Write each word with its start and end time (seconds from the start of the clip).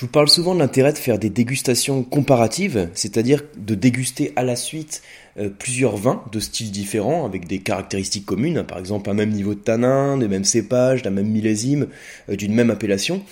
Je 0.00 0.06
vous 0.06 0.12
parle 0.12 0.30
souvent 0.30 0.54
de 0.54 0.60
l'intérêt 0.60 0.94
de 0.94 0.98
faire 0.98 1.18
des 1.18 1.28
dégustations 1.28 2.02
comparatives, 2.04 2.88
c'est-à-dire 2.94 3.42
de 3.58 3.74
déguster 3.74 4.32
à 4.34 4.44
la 4.44 4.56
suite 4.56 5.02
euh, 5.36 5.50
plusieurs 5.50 5.98
vins 5.98 6.24
de 6.32 6.40
styles 6.40 6.70
différents 6.70 7.26
avec 7.26 7.46
des 7.46 7.58
caractéristiques 7.58 8.24
communes, 8.24 8.62
par 8.62 8.78
exemple 8.78 9.10
un 9.10 9.12
même 9.12 9.28
niveau 9.28 9.52
de 9.52 9.60
tanin, 9.60 10.16
des 10.16 10.26
mêmes 10.26 10.44
cépages, 10.44 11.02
d'un 11.02 11.10
même 11.10 11.28
millésime, 11.28 11.88
euh, 12.30 12.36
d'une 12.36 12.54
même 12.54 12.70
appellation. 12.70 13.22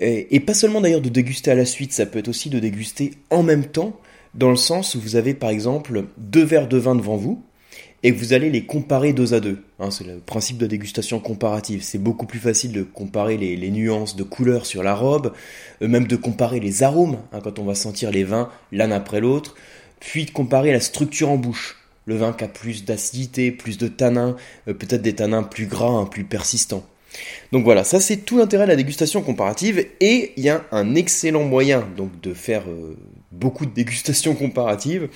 Et 0.00 0.40
pas 0.40 0.54
seulement 0.54 0.80
d'ailleurs 0.80 1.00
de 1.00 1.10
déguster 1.10 1.52
à 1.52 1.54
la 1.54 1.64
suite, 1.64 1.92
ça 1.92 2.06
peut 2.06 2.18
être 2.18 2.26
aussi 2.26 2.50
de 2.50 2.58
déguster 2.58 3.12
en 3.30 3.44
même 3.44 3.66
temps, 3.66 3.96
dans 4.34 4.50
le 4.50 4.56
sens 4.56 4.96
où 4.96 5.00
vous 5.00 5.14
avez 5.14 5.34
par 5.34 5.50
exemple 5.50 6.06
deux 6.18 6.42
verres 6.42 6.66
de 6.66 6.76
vin 6.78 6.96
devant 6.96 7.16
vous, 7.16 7.40
et 8.02 8.12
vous 8.12 8.32
allez 8.32 8.50
les 8.50 8.64
comparer 8.64 9.12
deux 9.12 9.34
à 9.34 9.40
deux. 9.40 9.58
Hein, 9.78 9.90
c'est 9.90 10.06
le 10.06 10.18
principe 10.18 10.58
de 10.58 10.66
dégustation 10.66 11.20
comparative. 11.20 11.82
C'est 11.82 11.98
beaucoup 11.98 12.26
plus 12.26 12.38
facile 12.38 12.72
de 12.72 12.82
comparer 12.82 13.36
les, 13.36 13.70
nuances 13.70 14.16
de 14.16 14.22
couleurs 14.22 14.66
sur 14.66 14.82
la 14.82 14.94
robe, 14.94 15.32
euh, 15.82 15.88
même 15.88 16.06
de 16.06 16.16
comparer 16.16 16.60
les 16.60 16.82
arômes 16.82 17.18
hein, 17.32 17.40
quand 17.42 17.58
on 17.58 17.64
va 17.64 17.74
sentir 17.74 18.10
les 18.10 18.24
vins 18.24 18.48
l'un 18.72 18.90
après 18.90 19.20
l'autre, 19.20 19.54
puis 20.00 20.24
de 20.24 20.30
comparer 20.30 20.72
la 20.72 20.80
structure 20.80 21.30
en 21.30 21.36
bouche. 21.36 21.76
Le 22.06 22.16
vin 22.16 22.32
qui 22.32 22.44
a 22.44 22.48
plus 22.48 22.84
d'acidité, 22.84 23.52
plus 23.52 23.76
de 23.76 23.86
tanins, 23.86 24.34
euh, 24.66 24.74
peut-être 24.74 25.02
des 25.02 25.14
tanins 25.14 25.42
plus 25.42 25.66
gras, 25.66 25.90
hein, 25.90 26.06
plus 26.06 26.24
persistants. 26.24 26.84
Donc 27.52 27.64
voilà, 27.64 27.84
ça 27.84 28.00
c'est 28.00 28.18
tout 28.18 28.38
l'intérêt 28.38 28.64
de 28.64 28.70
la 28.70 28.76
dégustation 28.76 29.20
comparative 29.20 29.84
et 30.00 30.32
il 30.36 30.44
y 30.44 30.48
a 30.48 30.64
un 30.70 30.94
excellent 30.94 31.42
moyen 31.42 31.86
donc 31.96 32.20
de 32.20 32.32
faire 32.32 32.62
euh, 32.68 32.96
beaucoup 33.32 33.66
de 33.66 33.72
dégustations 33.72 34.34
comparatives, 34.36 35.08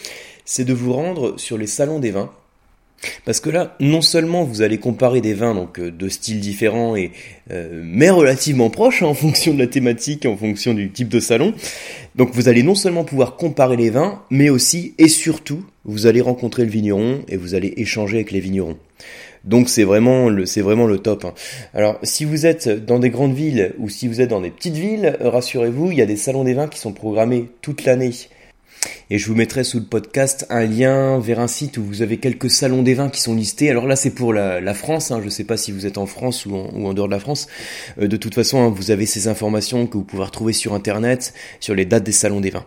c'est 0.44 0.64
de 0.64 0.74
vous 0.74 0.92
rendre 0.92 1.38
sur 1.38 1.56
les 1.56 1.68
salons 1.68 2.00
des 2.00 2.10
vins 2.10 2.30
parce 3.24 3.40
que 3.40 3.50
là, 3.50 3.76
non 3.80 4.00
seulement 4.00 4.44
vous 4.44 4.62
allez 4.62 4.78
comparer 4.78 5.20
des 5.20 5.34
vins 5.34 5.54
donc 5.54 5.78
euh, 5.78 5.90
de 5.90 6.08
styles 6.08 6.40
différents 6.40 6.96
et 6.96 7.12
euh, 7.50 7.82
mais 7.84 8.10
relativement 8.10 8.70
proches 8.70 9.02
hein, 9.02 9.06
en 9.06 9.14
fonction 9.14 9.54
de 9.54 9.58
la 9.58 9.66
thématique, 9.66 10.26
en 10.26 10.36
fonction 10.36 10.74
du 10.74 10.90
type 10.90 11.08
de 11.08 11.20
salon. 11.20 11.54
Donc 12.14 12.30
vous 12.32 12.48
allez 12.48 12.62
non 12.62 12.74
seulement 12.74 13.04
pouvoir 13.04 13.36
comparer 13.36 13.76
les 13.76 13.90
vins, 13.90 14.22
mais 14.30 14.50
aussi 14.50 14.94
et 14.98 15.08
surtout 15.08 15.64
vous 15.84 16.06
allez 16.06 16.20
rencontrer 16.20 16.64
le 16.64 16.70
vigneron 16.70 17.22
et 17.28 17.36
vous 17.36 17.54
allez 17.54 17.74
échanger 17.76 18.16
avec 18.16 18.30
les 18.30 18.40
vignerons. 18.40 18.76
Donc 19.44 19.68
c'est 19.68 19.84
vraiment 19.84 20.28
le 20.28 20.98
top. 20.98 21.26
Hein. 21.26 21.34
Alors 21.74 21.98
si 22.02 22.24
vous 22.24 22.46
êtes 22.46 22.68
dans 22.68 22.98
des 22.98 23.10
grandes 23.10 23.34
villes 23.34 23.74
ou 23.78 23.88
si 23.88 24.08
vous 24.08 24.20
êtes 24.20 24.30
dans 24.30 24.40
des 24.40 24.50
petites 24.50 24.76
villes, 24.76 25.16
rassurez-vous, 25.20 25.92
il 25.92 25.98
y 25.98 26.02
a 26.02 26.06
des 26.06 26.16
salons 26.16 26.44
des 26.44 26.54
vins 26.54 26.68
qui 26.68 26.78
sont 26.78 26.92
programmés 26.92 27.50
toute 27.60 27.84
l'année 27.84 28.12
et 29.10 29.18
je 29.18 29.26
vous 29.26 29.34
mettrai 29.34 29.64
sous 29.64 29.78
le 29.78 29.84
podcast 29.84 30.46
un 30.48 30.64
lien 30.64 31.18
vers 31.18 31.40
un 31.40 31.46
site 31.46 31.76
où 31.76 31.84
vous 31.84 32.02
avez 32.02 32.16
quelques 32.16 32.50
salons 32.50 32.82
des 32.82 32.94
vins 32.94 33.10
qui 33.10 33.20
sont 33.20 33.34
listés. 33.34 33.70
Alors 33.70 33.86
là, 33.86 33.96
c'est 33.96 34.10
pour 34.10 34.32
la, 34.32 34.74
France. 34.74 35.10
Hein. 35.10 35.18
Je 35.20 35.26
ne 35.26 35.30
sais 35.30 35.44
pas 35.44 35.56
si 35.56 35.72
vous 35.72 35.86
êtes 35.86 35.98
en 35.98 36.06
France 36.06 36.46
ou 36.46 36.54
en, 36.54 36.94
dehors 36.94 37.06
de 37.06 37.12
la 37.12 37.20
France. 37.20 37.46
Euh, 38.00 38.08
de 38.08 38.16
toute 38.16 38.34
façon, 38.34 38.62
hein, 38.62 38.72
vous 38.74 38.90
avez 38.90 39.06
ces 39.06 39.28
informations 39.28 39.86
que 39.86 39.98
vous 39.98 40.04
pouvez 40.04 40.24
retrouver 40.24 40.52
sur 40.52 40.74
Internet, 40.74 41.34
sur 41.60 41.74
les 41.74 41.84
dates 41.84 42.04
des 42.04 42.12
salons 42.12 42.40
des 42.40 42.50
vins. 42.50 42.64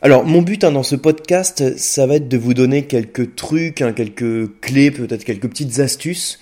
Alors, 0.00 0.24
mon 0.24 0.42
but 0.42 0.64
hein, 0.64 0.72
dans 0.72 0.82
ce 0.82 0.96
podcast, 0.96 1.76
ça 1.76 2.06
va 2.06 2.16
être 2.16 2.28
de 2.28 2.36
vous 2.36 2.54
donner 2.54 2.84
quelques 2.84 3.34
trucs, 3.34 3.76
quelques 3.76 4.60
clés, 4.60 4.90
peut-être 4.90 5.24
quelques 5.24 5.48
petites 5.48 5.80
astuces 5.80 6.38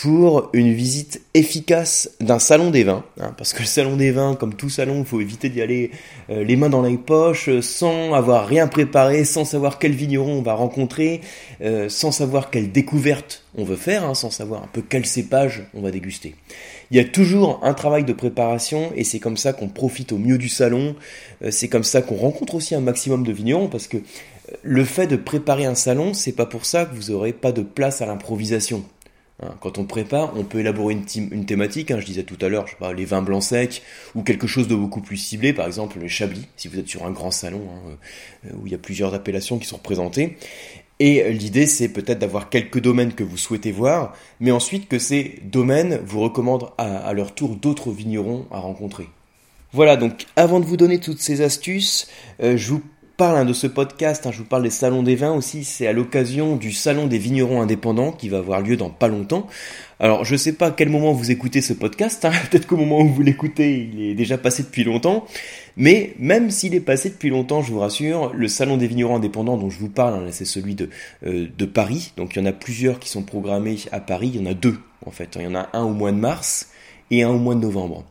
pour 0.00 0.48
une 0.54 0.72
visite 0.72 1.20
efficace 1.34 2.10
d'un 2.20 2.38
salon 2.38 2.70
des 2.70 2.84
vins. 2.84 3.04
Hein, 3.20 3.34
parce 3.36 3.52
que 3.52 3.60
le 3.60 3.66
salon 3.66 3.96
des 3.96 4.12
vins, 4.12 4.34
comme 4.34 4.54
tout 4.54 4.70
salon, 4.70 5.00
il 5.00 5.04
faut 5.04 5.20
éviter 5.20 5.50
d'y 5.50 5.60
aller 5.60 5.90
euh, 6.30 6.42
les 6.42 6.56
mains 6.56 6.70
dans 6.70 6.80
les 6.80 6.96
poches, 6.96 7.50
euh, 7.50 7.60
sans 7.60 8.14
avoir 8.14 8.46
rien 8.46 8.66
préparé, 8.66 9.24
sans 9.24 9.44
savoir 9.44 9.78
quel 9.78 9.92
vigneron 9.92 10.38
on 10.38 10.42
va 10.42 10.54
rencontrer, 10.54 11.20
euh, 11.60 11.90
sans 11.90 12.12
savoir 12.12 12.48
quelle 12.48 12.72
découverte 12.72 13.44
on 13.58 13.64
veut 13.64 13.76
faire, 13.76 14.04
hein, 14.04 14.14
sans 14.14 14.30
savoir 14.30 14.62
un 14.62 14.68
peu 14.72 14.80
quel 14.80 15.04
cépage 15.04 15.64
on 15.74 15.82
va 15.82 15.90
déguster. 15.90 16.34
Il 16.90 16.96
y 16.96 17.00
a 17.00 17.04
toujours 17.04 17.60
un 17.62 17.74
travail 17.74 18.04
de 18.04 18.14
préparation 18.14 18.92
et 18.96 19.04
c'est 19.04 19.18
comme 19.18 19.36
ça 19.36 19.52
qu'on 19.52 19.68
profite 19.68 20.12
au 20.12 20.18
mieux 20.18 20.38
du 20.38 20.48
salon, 20.48 20.96
c'est 21.50 21.68
comme 21.68 21.84
ça 21.84 22.00
qu'on 22.02 22.16
rencontre 22.16 22.54
aussi 22.54 22.74
un 22.74 22.80
maximum 22.80 23.22
de 23.22 23.32
vignerons 23.32 23.68
parce 23.68 23.86
que 23.86 23.98
le 24.62 24.84
fait 24.84 25.06
de 25.06 25.14
préparer 25.14 25.66
un 25.66 25.76
salon, 25.76 26.14
c'est 26.14 26.32
pas 26.32 26.46
pour 26.46 26.64
ça 26.64 26.86
que 26.86 26.94
vous 26.96 27.12
aurez 27.12 27.32
pas 27.32 27.52
de 27.52 27.62
place 27.62 28.02
à 28.02 28.06
l'improvisation. 28.06 28.82
Quand 29.60 29.78
on 29.78 29.84
prépare, 29.84 30.32
on 30.36 30.44
peut 30.44 30.60
élaborer 30.60 30.94
une, 30.94 31.46
thématique, 31.46 31.90
hein, 31.90 31.98
je 31.98 32.04
disais 32.04 32.24
tout 32.24 32.36
à 32.42 32.48
l'heure, 32.48 32.66
je 32.66 32.72
sais 32.72 32.78
pas, 32.78 32.92
les 32.92 33.06
vins 33.06 33.22
blancs 33.22 33.42
secs, 33.42 33.82
ou 34.14 34.22
quelque 34.22 34.46
chose 34.46 34.68
de 34.68 34.74
beaucoup 34.74 35.00
plus 35.00 35.16
ciblé, 35.16 35.52
par 35.52 35.66
exemple 35.66 35.98
les 35.98 36.08
chablis, 36.08 36.46
si 36.56 36.68
vous 36.68 36.78
êtes 36.78 36.88
sur 36.88 37.06
un 37.06 37.10
grand 37.10 37.30
salon 37.30 37.62
hein, 37.70 37.96
euh, 38.46 38.50
où 38.60 38.66
il 38.66 38.72
y 38.72 38.74
a 38.74 38.78
plusieurs 38.78 39.14
appellations 39.14 39.58
qui 39.58 39.66
sont 39.66 39.76
représentées. 39.76 40.36
Et 40.98 41.32
l'idée, 41.32 41.66
c'est 41.66 41.88
peut-être 41.88 42.18
d'avoir 42.18 42.50
quelques 42.50 42.78
domaines 42.78 43.14
que 43.14 43.24
vous 43.24 43.38
souhaitez 43.38 43.72
voir, 43.72 44.14
mais 44.38 44.50
ensuite 44.50 44.86
que 44.86 44.98
ces 44.98 45.40
domaines 45.44 45.98
vous 46.04 46.20
recommandent 46.20 46.70
à, 46.76 47.10
leur 47.14 47.34
tour 47.34 47.56
d'autres 47.56 47.90
vignerons 47.90 48.46
à 48.50 48.58
rencontrer. 48.58 49.08
Voilà, 49.72 49.96
donc 49.96 50.26
avant 50.36 50.60
de 50.60 50.66
vous 50.66 50.76
donner 50.76 51.00
toutes 51.00 51.20
ces 51.20 51.40
astuces, 51.40 52.10
euh, 52.42 52.58
je 52.58 52.72
vous 52.72 52.82
parle 53.20 53.36
hein, 53.36 53.44
de 53.44 53.52
ce 53.52 53.66
podcast, 53.66 54.26
hein, 54.26 54.30
je 54.32 54.38
vous 54.38 54.46
parle 54.46 54.62
des 54.62 54.70
salons 54.70 55.02
des 55.02 55.14
vins 55.14 55.34
aussi, 55.34 55.62
c'est 55.62 55.86
à 55.86 55.92
l'occasion 55.92 56.56
du 56.56 56.72
salon 56.72 57.06
des 57.06 57.18
vignerons 57.18 57.60
indépendants 57.60 58.12
qui 58.12 58.30
va 58.30 58.38
avoir 58.38 58.62
lieu 58.62 58.78
dans 58.78 58.88
pas 58.88 59.08
longtemps. 59.08 59.46
Alors 59.98 60.24
je 60.24 60.36
sais 60.36 60.54
pas 60.54 60.68
à 60.68 60.70
quel 60.70 60.88
moment 60.88 61.12
vous 61.12 61.30
écoutez 61.30 61.60
ce 61.60 61.74
podcast, 61.74 62.24
hein, 62.24 62.32
peut-être 62.50 62.66
qu'au 62.66 62.78
moment 62.78 63.02
où 63.02 63.08
vous 63.08 63.20
l'écoutez 63.20 63.90
il 63.92 64.00
est 64.00 64.14
déjà 64.14 64.38
passé 64.38 64.62
depuis 64.62 64.84
longtemps, 64.84 65.26
mais 65.76 66.14
même 66.18 66.50
s'il 66.50 66.74
est 66.74 66.80
passé 66.80 67.10
depuis 67.10 67.28
longtemps, 67.28 67.60
je 67.60 67.70
vous 67.70 67.80
rassure, 67.80 68.32
le 68.32 68.48
salon 68.48 68.78
des 68.78 68.86
vignerons 68.86 69.16
indépendants 69.16 69.58
dont 69.58 69.68
je 69.68 69.80
vous 69.80 69.90
parle, 69.90 70.32
c'est 70.32 70.46
celui 70.46 70.74
euh, 71.26 71.46
de 71.54 71.64
Paris, 71.66 72.14
donc 72.16 72.34
il 72.34 72.38
y 72.38 72.42
en 72.42 72.46
a 72.46 72.52
plusieurs 72.52 72.98
qui 73.00 73.10
sont 73.10 73.22
programmés 73.22 73.76
à 73.92 74.00
Paris, 74.00 74.30
il 74.32 74.40
y 74.40 74.42
en 74.42 74.50
a 74.50 74.54
deux 74.54 74.78
en 75.04 75.10
fait, 75.10 75.36
il 75.36 75.42
y 75.42 75.46
en 75.46 75.54
a 75.54 75.68
un 75.74 75.82
au 75.82 75.92
mois 75.92 76.12
de 76.12 76.16
mars 76.16 76.70
et 77.10 77.22
un 77.22 77.28
au 77.28 77.38
mois 77.38 77.54
de 77.54 77.60
novembre. 77.60 78.06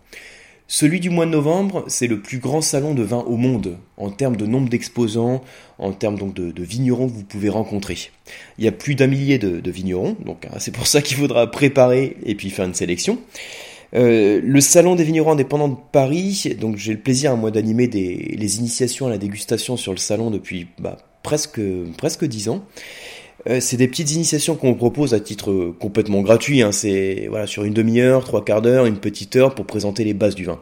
Celui 0.71 0.99
du 0.99 1.09
mois 1.09 1.25
de 1.25 1.31
novembre, 1.31 1.83
c'est 1.87 2.05
le 2.05 2.21
plus 2.21 2.37
grand 2.37 2.61
salon 2.61 2.93
de 2.93 3.01
vin 3.01 3.25
au 3.25 3.37
monde, 3.37 3.79
en 3.97 4.11
termes 4.11 4.35
de 4.35 4.45
nombre 4.45 4.69
d'exposants, 4.69 5.41
en 5.79 5.93
termes 5.93 6.15
donc 6.15 6.35
de, 6.35 6.63
vignerons 6.63 7.07
que 7.07 7.13
vous 7.13 7.23
pouvez 7.23 7.49
rencontrer. 7.49 7.97
Il 8.59 8.65
y 8.65 8.67
a 8.67 8.71
plus 8.71 8.93
d'un 8.93 9.07
millier 9.07 9.39
de, 9.39 9.71
vignerons, 9.71 10.15
donc 10.23 10.45
hein, 10.45 10.57
c'est 10.59 10.71
pour 10.71 10.85
ça 10.85 11.01
qu'il 11.01 11.17
faudra 11.17 11.49
préparer 11.49 12.17
et 12.23 12.35
puis 12.35 12.51
faire 12.51 12.65
une 12.65 12.75
sélection. 12.75 13.17
Euh, 13.95 14.39
le 14.43 14.61
salon 14.61 14.95
des 14.95 15.03
vignerons 15.03 15.31
indépendants 15.31 15.69
de 15.69 15.77
Paris, 15.91 16.55
donc 16.61 16.77
j'ai 16.77 16.93
le 16.93 16.99
plaisir 16.99 17.31
à 17.31 17.35
moi 17.35 17.49
d'animer 17.49 17.87
les 17.87 18.59
initiations 18.59 19.07
à 19.07 19.09
la 19.09 19.17
dégustation 19.17 19.75
sur 19.75 19.91
le 19.91 19.97
salon 19.97 20.29
depuis 20.29 20.67
bah, 20.77 20.99
presque 21.23 21.61
presque 21.97 22.25
dix 22.25 22.47
ans. 22.47 22.63
Euh, 23.47 23.59
c'est 23.59 23.77
des 23.77 23.87
petites 23.87 24.11
initiations 24.11 24.55
qu'on 24.55 24.73
propose 24.73 25.13
à 25.13 25.19
titre 25.19 25.73
complètement 25.79 26.21
gratuit. 26.21 26.61
Hein. 26.61 26.71
C'est 26.71 27.27
voilà 27.29 27.47
sur 27.47 27.63
une 27.63 27.73
demi-heure, 27.73 28.23
trois 28.23 28.43
quarts 28.43 28.61
d'heure, 28.61 28.85
une 28.85 28.97
petite 28.97 29.35
heure 29.35 29.55
pour 29.55 29.65
présenter 29.65 30.03
les 30.03 30.13
bases 30.13 30.35
du 30.35 30.45
vin. 30.45 30.59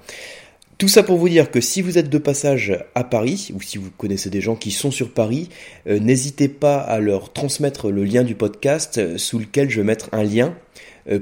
Tout 0.78 0.88
ça 0.88 1.02
pour 1.02 1.18
vous 1.18 1.30
dire 1.30 1.50
que 1.50 1.60
si 1.60 1.82
vous 1.82 1.98
êtes 1.98 2.10
de 2.10 2.18
passage 2.20 2.78
à 2.94 3.04
Paris, 3.04 3.50
ou 3.56 3.62
si 3.62 3.80
vous 3.80 3.90
connaissez 3.98 4.30
des 4.30 4.42
gens 4.42 4.56
qui 4.56 4.70
sont 4.70 4.92
sur 4.92 5.12
Paris, 5.12 5.50
euh, 5.88 6.00
n'hésitez 6.00 6.50
pas 6.50 6.78
à 6.78 7.00
leur 7.00 7.34
transmettre 7.34 7.90
le 7.90 8.04
lien 8.04 8.24
du 8.24 8.36
podcast 8.36 9.00
euh, 9.00 9.18
sous 9.18 9.40
lequel 9.40 9.72
je 9.72 9.78
vais 9.78 9.88
mettre 9.88 10.10
un 10.12 10.24
lien 10.24 10.56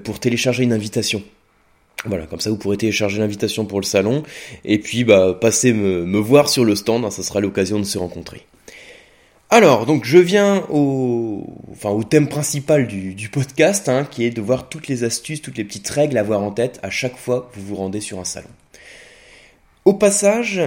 pour 0.03 0.19
télécharger 0.19 0.63
une 0.63 0.73
invitation. 0.73 1.21
Voilà, 2.05 2.27
comme 2.27 2.39
ça 2.39 2.49
vous 2.49 2.57
pourrez 2.57 2.77
télécharger 2.77 3.19
l'invitation 3.19 3.65
pour 3.65 3.79
le 3.79 3.85
salon 3.85 4.23
et 4.63 4.79
puis 4.79 5.03
bah 5.03 5.37
passer 5.39 5.73
me, 5.73 6.19
voir 6.19 6.49
sur 6.49 6.63
le 6.63 6.75
stand, 6.75 7.03
hein, 7.03 7.11
ça 7.11 7.23
sera 7.23 7.39
l'occasion 7.39 7.79
de 7.79 7.83
se 7.83 7.97
rencontrer. 7.97 8.45
Alors, 9.51 9.85
donc 9.85 10.05
je 10.05 10.17
viens 10.17 10.65
au, 10.69 11.45
enfin, 11.71 11.89
au 11.91 12.03
thème 12.03 12.27
principal 12.27 12.87
du, 12.87 13.29
podcast, 13.29 13.87
hein, 13.89 14.07
qui 14.09 14.25
est 14.25 14.31
de 14.31 14.41
voir 14.41 14.69
toutes 14.69 14.87
les 14.87 15.03
astuces, 15.03 15.41
toutes 15.41 15.57
les 15.57 15.63
petites 15.63 15.87
règles 15.87 16.17
à 16.17 16.21
avoir 16.21 16.41
en 16.41 16.51
tête 16.51 16.79
à 16.81 16.89
chaque 16.89 17.15
fois 17.15 17.49
que 17.53 17.59
vous 17.59 17.67
vous 17.67 17.75
rendez 17.75 18.01
sur 18.01 18.19
un 18.19 18.25
salon. 18.25 18.49
Au 19.85 19.93
passage, 19.93 20.61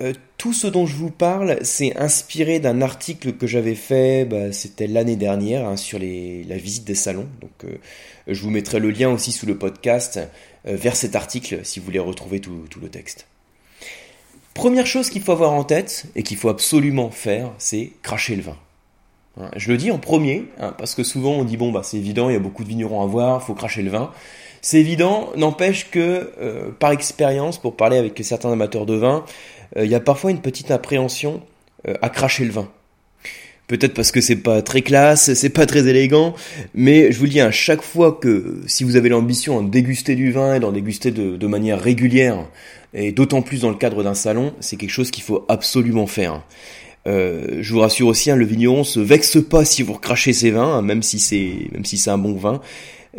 euh, 0.00 0.12
tout 0.38 0.52
ce 0.52 0.68
dont 0.68 0.86
je 0.86 0.94
vous 0.94 1.10
parle, 1.10 1.58
c'est 1.62 1.96
inspiré 1.96 2.60
d'un 2.60 2.80
article 2.80 3.32
que 3.32 3.48
j'avais 3.48 3.74
fait, 3.74 4.24
bah, 4.24 4.52
c'était 4.52 4.86
l'année 4.86 5.16
dernière, 5.16 5.66
hein, 5.66 5.76
sur 5.76 5.98
la 5.98 6.56
visite 6.56 6.84
des 6.84 6.94
salons. 6.94 7.28
Donc, 7.40 7.64
euh, 7.64 7.76
je 8.28 8.40
vous 8.40 8.50
mettrai 8.50 8.78
le 8.78 8.90
lien 8.90 9.10
aussi 9.10 9.32
sous 9.32 9.46
le 9.46 9.58
podcast 9.58 10.20
euh, 10.68 10.76
vers 10.76 10.94
cet 10.94 11.16
article 11.16 11.60
si 11.64 11.80
vous 11.80 11.86
voulez 11.86 11.98
retrouver 11.98 12.38
tout 12.40 12.80
le 12.80 12.88
texte. 12.88 13.26
Première 14.54 14.86
chose 14.86 15.08
qu'il 15.08 15.22
faut 15.22 15.32
avoir 15.32 15.52
en 15.52 15.64
tête 15.64 16.06
et 16.14 16.22
qu'il 16.22 16.36
faut 16.36 16.48
absolument 16.48 17.10
faire, 17.10 17.50
c'est 17.58 17.92
cracher 18.02 18.36
le 18.36 18.42
vin. 18.42 18.56
Hein, 19.40 19.50
je 19.56 19.70
le 19.70 19.78
dis 19.78 19.90
en 19.90 19.98
premier, 19.98 20.44
hein, 20.60 20.74
parce 20.76 20.94
que 20.94 21.02
souvent 21.02 21.32
on 21.32 21.44
dit 21.44 21.56
bon 21.56 21.72
bah 21.72 21.80
c'est 21.82 21.96
évident, 21.96 22.28
il 22.28 22.34
y 22.34 22.36
a 22.36 22.40
beaucoup 22.40 22.64
de 22.64 22.68
vignerons 22.68 23.02
à 23.02 23.06
voir, 23.06 23.42
faut 23.42 23.54
cracher 23.54 23.82
le 23.82 23.90
vin. 23.90 24.10
C'est 24.60 24.78
évident, 24.78 25.30
n'empêche 25.36 25.90
que 25.90 26.32
euh, 26.40 26.70
par 26.78 26.92
expérience, 26.92 27.58
pour 27.58 27.76
parler 27.76 27.96
avec 27.96 28.20
certains 28.22 28.52
amateurs 28.52 28.86
de 28.86 28.94
vin, 28.94 29.24
euh, 29.76 29.84
il 29.84 29.90
y 29.90 29.94
a 29.94 30.00
parfois 30.00 30.30
une 30.30 30.40
petite 30.40 30.70
appréhension 30.70 31.42
euh, 31.88 31.94
à 32.02 32.10
cracher 32.10 32.44
le 32.44 32.52
vin. 32.52 32.68
Peut-être 33.68 33.94
parce 33.94 34.10
que 34.10 34.20
c'est 34.20 34.36
pas 34.36 34.60
très 34.60 34.82
classe, 34.82 35.32
c'est 35.34 35.48
pas 35.48 35.66
très 35.66 35.86
élégant, 35.86 36.34
mais 36.74 37.10
je 37.10 37.18
vous 37.18 37.24
le 37.24 37.30
dis 37.30 37.40
à 37.40 37.50
chaque 37.50 37.80
fois 37.80 38.12
que 38.20 38.60
si 38.66 38.84
vous 38.84 38.96
avez 38.96 39.08
l'ambition 39.08 39.62
de 39.62 39.70
déguster 39.70 40.14
du 40.14 40.30
vin 40.30 40.56
et 40.56 40.60
d'en 40.60 40.72
déguster 40.72 41.10
de 41.10 41.46
manière 41.46 41.80
régulière, 41.80 42.44
et 42.94 43.12
d'autant 43.12 43.42
plus 43.42 43.60
dans 43.62 43.70
le 43.70 43.76
cadre 43.76 44.02
d'un 44.02 44.14
salon, 44.14 44.52
c'est 44.60 44.76
quelque 44.76 44.90
chose 44.90 45.10
qu'il 45.10 45.22
faut 45.22 45.44
absolument 45.48 46.06
faire. 46.06 46.42
Euh, 47.08 47.58
je 47.60 47.72
vous 47.72 47.80
rassure 47.80 48.06
aussi, 48.06 48.30
hein, 48.30 48.36
le 48.36 48.44
vigneron 48.44 48.84
se 48.84 49.00
vexe 49.00 49.38
pas 49.42 49.64
si 49.64 49.82
vous 49.82 49.94
recrachez 49.94 50.32
ses 50.32 50.50
vins, 50.50 50.76
hein, 50.76 50.82
même 50.82 51.02
si 51.02 51.18
c'est 51.18 51.68
même 51.72 51.84
si 51.84 51.98
c'est 51.98 52.10
un 52.10 52.18
bon 52.18 52.34
vin. 52.34 52.60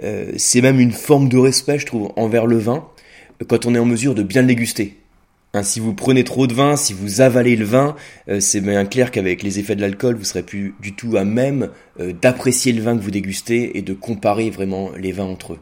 Euh, 0.04 0.32
c'est 0.38 0.62
même 0.62 0.80
une 0.80 0.92
forme 0.92 1.30
de 1.30 1.38
respect, 1.38 1.80
je 1.80 1.86
trouve, 1.86 2.12
envers 2.16 2.46
le 2.46 2.58
vin, 2.58 2.88
quand 3.48 3.66
on 3.66 3.76
est 3.76 3.80
en 3.80 3.86
mesure 3.86 4.16
de 4.16 4.24
bien 4.24 4.42
le 4.42 4.48
déguster. 4.48 4.98
Si 5.62 5.80
vous 5.80 5.94
prenez 5.94 6.24
trop 6.24 6.48
de 6.48 6.54
vin, 6.56 6.76
si 6.76 6.94
vous 6.94 7.22
avalez 7.22 7.56
le 7.56 7.66
vin, 7.66 7.96
euh, 8.28 8.40
c'est 8.40 8.60
bien 8.60 8.86
clair 8.86 9.12
qu'avec 9.12 9.44
les 9.44 9.60
effets 9.60 9.76
de 9.76 9.82
l'alcool, 9.82 10.16
vous 10.16 10.24
serez 10.24 10.42
plus 10.42 10.74
du 10.80 10.96
tout 10.96 11.16
à 11.16 11.26
même 11.26 11.70
euh, 12.00 12.12
d'apprécier 12.12 12.74
le 12.74 12.82
vin 12.82 12.98
que 12.98 13.04
vous 13.04 13.12
dégustez 13.12 13.78
et 13.78 13.84
de 13.84 13.94
comparer 13.94 14.50
vraiment 14.50 14.90
les 14.98 15.12
vins 15.12 15.26
entre 15.26 15.54
eux. 15.54 15.60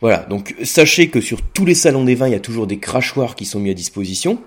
Voilà, 0.00 0.20
donc 0.30 0.54
sachez 0.64 1.08
que 1.08 1.20
sur 1.20 1.42
tous 1.42 1.66
les 1.66 1.74
salons 1.74 2.04
des 2.04 2.14
vins, 2.14 2.28
il 2.28 2.32
y 2.32 2.36
a 2.36 2.40
toujours 2.40 2.66
des 2.66 2.78
crachoirs 2.78 3.36
qui 3.36 3.44
sont 3.44 3.60
mis 3.60 3.68
à 3.68 3.74
disposition. 3.74 4.38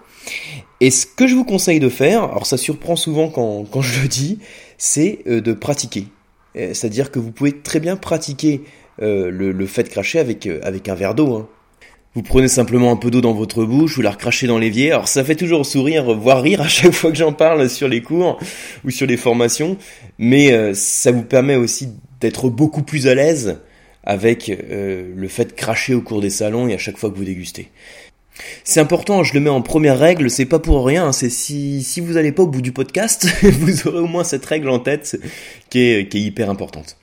Et 0.79 0.89
ce 0.89 1.05
que 1.05 1.27
je 1.27 1.35
vous 1.35 1.45
conseille 1.45 1.79
de 1.79 1.89
faire, 1.89 2.23
alors 2.23 2.47
ça 2.47 2.57
surprend 2.57 2.95
souvent 2.95 3.29
quand, 3.29 3.81
je 3.81 4.01
le 4.01 4.07
dis, 4.07 4.39
c'est 4.79 5.19
euh, 5.27 5.41
de 5.41 5.53
pratiquer. 5.53 6.07
C'est-à-dire 6.55 7.11
que 7.11 7.19
vous 7.19 7.31
pouvez 7.31 7.61
très 7.61 7.79
bien 7.79 7.95
pratiquer 7.95 8.63
le, 8.99 9.65
fait 9.67 9.83
de 9.83 9.87
cracher 9.87 10.19
avec, 10.19 10.49
avec 10.63 10.89
un 10.89 10.95
verre 10.95 11.15
d'eau. 11.15 11.35
Hein. 11.35 11.47
Vous 12.13 12.23
prenez 12.23 12.49
simplement 12.49 12.91
un 12.91 12.97
peu 12.97 13.09
d'eau 13.09 13.21
dans 13.21 13.31
votre 13.31 13.63
bouche, 13.63 13.95
vous 13.95 14.01
la 14.01 14.11
recrachez 14.11 14.45
dans 14.45 14.57
l'évier. 14.57 14.91
Alors 14.91 15.07
ça 15.07 15.23
fait 15.23 15.35
toujours 15.35 15.65
sourire, 15.65 16.13
voire 16.13 16.41
rire 16.41 16.59
à 16.59 16.67
chaque 16.67 16.91
fois 16.91 17.09
que 17.09 17.17
j'en 17.17 17.31
parle 17.31 17.69
sur 17.69 17.87
les 17.87 18.01
cours 18.01 18.37
ou 18.83 18.91
sur 18.91 19.07
les 19.07 19.15
formations, 19.15 19.77
mais 20.19 20.51
euh, 20.51 20.73
ça 20.73 21.13
vous 21.13 21.23
permet 21.23 21.55
aussi 21.55 21.87
d'être 22.19 22.49
beaucoup 22.49 22.83
plus 22.83 23.07
à 23.07 23.15
l'aise 23.15 23.59
avec 24.03 24.49
euh, 24.49 25.13
le 25.15 25.27
fait 25.29 25.45
de 25.45 25.51
cracher 25.53 25.93
au 25.93 26.01
cours 26.01 26.19
des 26.19 26.29
salons 26.29 26.67
et 26.67 26.73
à 26.73 26.77
chaque 26.77 26.97
fois 26.97 27.09
que 27.09 27.15
vous 27.15 27.23
dégustez. 27.23 27.69
C'est 28.65 28.81
important, 28.81 29.23
je 29.23 29.33
le 29.33 29.39
mets 29.39 29.49
en 29.49 29.61
première 29.61 29.97
règle, 29.97 30.29
c'est 30.29 30.45
pas 30.45 30.59
pour 30.59 30.85
rien, 30.85 31.07
hein. 31.07 31.11
c'est 31.13 31.29
si, 31.29 31.81
si 31.81 32.01
vous 32.01 32.13
n'allez 32.13 32.33
pas 32.33 32.43
au 32.43 32.47
bout 32.47 32.61
du 32.61 32.73
podcast, 32.73 33.25
vous 33.43 33.87
aurez 33.87 33.99
au 33.99 34.07
moins 34.07 34.25
cette 34.25 34.45
règle 34.45 34.69
en 34.69 34.79
tête 34.79 35.17
qui 35.69 35.79
est, 35.79 36.09
qui 36.09 36.17
est 36.17 36.21
hyper 36.21 36.49
importante. 36.49 36.97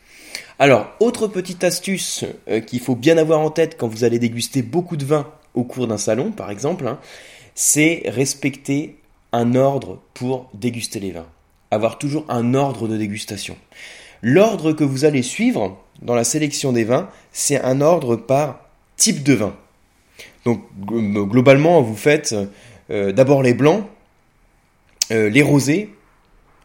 Alors, 0.58 0.88
autre 1.00 1.26
petite 1.28 1.64
astuce 1.64 2.24
euh, 2.48 2.60
qu'il 2.60 2.80
faut 2.80 2.96
bien 2.96 3.18
avoir 3.18 3.40
en 3.40 3.50
tête 3.50 3.76
quand 3.78 3.88
vous 3.88 4.04
allez 4.04 4.18
déguster 4.18 4.62
beaucoup 4.62 4.96
de 4.96 5.04
vin 5.04 5.30
au 5.54 5.64
cours 5.64 5.86
d'un 5.86 5.98
salon, 5.98 6.30
par 6.30 6.50
exemple, 6.50 6.86
hein, 6.86 6.98
c'est 7.54 8.02
respecter 8.06 8.96
un 9.32 9.54
ordre 9.54 10.00
pour 10.14 10.48
déguster 10.54 11.00
les 11.00 11.10
vins. 11.10 11.26
Avoir 11.70 11.98
toujours 11.98 12.24
un 12.28 12.54
ordre 12.54 12.88
de 12.88 12.96
dégustation. 12.96 13.56
L'ordre 14.22 14.72
que 14.72 14.84
vous 14.84 15.04
allez 15.04 15.22
suivre 15.22 15.78
dans 16.02 16.14
la 16.14 16.24
sélection 16.24 16.72
des 16.72 16.84
vins, 16.84 17.08
c'est 17.32 17.60
un 17.60 17.80
ordre 17.80 18.16
par 18.16 18.60
type 18.96 19.22
de 19.22 19.34
vin. 19.34 19.54
Donc 20.44 20.62
globalement, 20.84 21.82
vous 21.82 21.96
faites 21.96 22.34
euh, 22.90 23.12
d'abord 23.12 23.42
les 23.42 23.54
blancs, 23.54 23.84
euh, 25.10 25.28
les 25.28 25.42
rosés, 25.42 25.90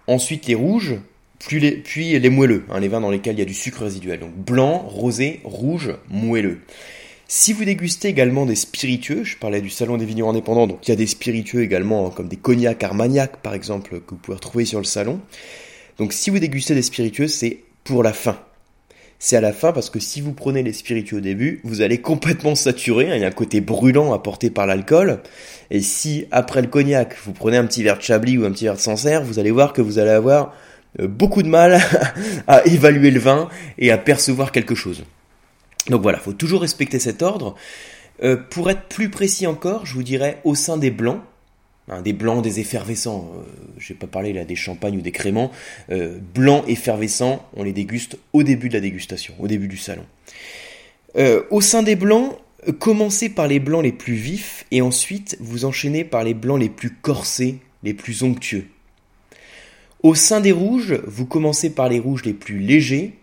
ensuite 0.08 0.48
les 0.48 0.56
rouges, 0.56 0.96
puis 1.46 2.20
les, 2.20 2.30
moelleux, 2.30 2.64
hein, 2.70 2.80
les 2.80 2.88
vins 2.88 3.02
dans 3.02 3.12
lesquels 3.12 3.36
il 3.36 3.40
y 3.40 3.44
a 3.44 3.46
du 3.46 3.54
sucre 3.54 3.84
résiduel. 3.84 4.20
Donc 4.20 4.34
blanc, 4.36 4.80
rosé, 4.88 5.42
rouge, 5.44 5.94
moelleux. 6.10 6.60
Si 7.28 7.52
vous 7.54 7.66
dégustez 7.66 8.10
également 8.10 8.46
des 8.46 8.56
spiritueux, 8.56 9.24
je 9.24 9.38
parlais 9.38 9.62
du 9.62 9.70
salon 9.70 9.98
des 9.98 10.06
vignerons 10.06 10.30
indépendants, 10.30 10.68
donc 10.68 10.88
il 10.88 10.92
y 10.92 10.94
a 10.94 10.98
des 10.98 11.08
spiritueux 11.08 11.64
également, 11.64 12.08
hein, 12.08 12.12
comme 12.16 12.28
des 12.28 12.38
cognacs 12.38 12.84
armagnac 12.84 13.38
par 13.38 13.54
exemple, 13.54 14.02
que 14.02 14.12
vous 14.12 14.18
pouvez 14.18 14.36
retrouver 14.36 14.66
sur 14.66 14.80
le 14.80 14.86
salon. 14.86 15.20
Donc 15.98 16.14
si 16.14 16.30
vous 16.30 16.40
dégustez 16.40 16.76
des 16.76 16.82
spiritueux, 16.82 17.28
c'est 17.28 17.60
pour 17.84 18.04
la 18.04 18.14
fin. 18.14 18.38
C'est 19.20 19.38
à 19.38 19.42
la 19.42 19.54
fin 19.54 19.72
parce 19.72 19.90
que 19.90 20.00
si 20.00 20.20
vous 20.20 20.34
prenez 20.34 20.64
les 20.64 20.74
spiritueux 20.74 21.18
au 21.18 21.22
début, 21.22 21.62
vous 21.64 21.82
allez 21.82 22.00
complètement 22.00 22.56
saturer, 22.56 23.10
hein, 23.10 23.16
il 23.16 23.22
y 23.22 23.26
a 23.26 23.28
un 23.28 23.32
côté 23.32 23.62
brûlant 23.62 24.14
apporté 24.14 24.50
par 24.50 24.68
l'alcool. 24.68 25.22
Et 25.72 25.82
si 25.82 26.26
après 26.30 26.62
le 26.62 26.68
cognac, 26.68 27.16
vous 27.24 27.32
prenez 27.32 27.58
un 27.58 27.66
petit 27.66 27.84
verre 27.84 27.98
de 27.98 28.04
chablis 28.04 28.38
ou 28.38 28.46
un 28.46 28.52
petit 28.52 28.66
verre 28.66 28.76
de 28.76 28.82
sancerre, 28.82 29.24
vous 29.24 29.40
allez 29.40 29.52
voir 29.52 29.74
que 29.74 29.82
vous 29.82 29.98
allez 29.98 30.12
avoir 30.12 30.54
beaucoup 31.00 31.44
de 31.44 31.48
mal 31.48 31.82
à 32.48 32.66
évaluer 32.66 33.12
le 33.12 33.20
vin 33.20 33.50
et 33.78 33.92
à 33.92 33.98
percevoir 33.98 34.52
quelque 34.52 34.76
chose. 34.76 35.04
Donc 35.90 36.02
voilà, 36.02 36.20
faut 36.20 36.34
toujours 36.34 36.62
respecter 36.62 37.00
cet 37.00 37.22
ordre. 37.22 37.56
Euh, 38.24 38.38
pour 38.38 38.70
être 38.70 38.88
plus 38.88 39.10
précis 39.10 39.48
encore, 39.48 39.86
je 39.86 39.94
vous 39.96 40.04
dirais 40.04 40.40
au 40.44 40.56
sein 40.56 40.78
des 40.78 40.92
blancs, 40.92 41.22
hein, 41.90 42.02
des 42.02 42.14
blancs, 42.14 42.44
des 42.44 42.60
effervescents, 42.60 43.32
euh, 43.36 43.42
je 43.78 43.90
vais 43.90 44.00
pas 44.00 44.08
parler 44.08 44.34
là 44.34 44.46
des 44.46 44.56
champagnes 44.56 44.98
ou 44.98 45.02
des 45.02 45.12
créments, 45.12 45.52
blancs 46.34 46.64
effervescents, 46.68 47.46
on 47.56 47.64
les 47.64 47.74
déguste 47.74 48.18
au 48.32 48.44
début 48.44 48.70
de 48.70 48.76
la 48.76 48.82
dégustation, 48.82 49.34
au 49.40 49.48
début 49.48 49.68
du 49.68 49.78
salon. 49.78 50.06
au 51.50 51.62
sein 51.62 51.84
des 51.84 51.96
blancs, 51.96 52.38
commencez 52.80 53.30
par 53.30 53.48
les 53.48 53.60
blancs 53.60 53.84
les 53.84 53.92
plus 53.92 54.14
vifs 54.14 54.66
et 54.72 54.82
ensuite 54.82 55.38
vous 55.40 55.66
enchaînez 55.66 56.04
par 56.04 56.24
les 56.24 56.34
blancs 56.34 56.60
les 56.60 56.70
plus 56.70 56.92
corsés, 56.92 57.58
les 57.84 57.94
plus 57.94 58.24
onctueux. 58.24 58.68
Au 60.04 60.16
sein 60.16 60.42
des 60.42 60.52
rouges, 60.52 61.00
vous 61.08 61.26
commencez 61.26 61.70
par 61.70 61.88
les 61.88 61.98
rouges 61.98 62.26
les 62.26 62.34
plus 62.34 62.60
légers 62.60 63.14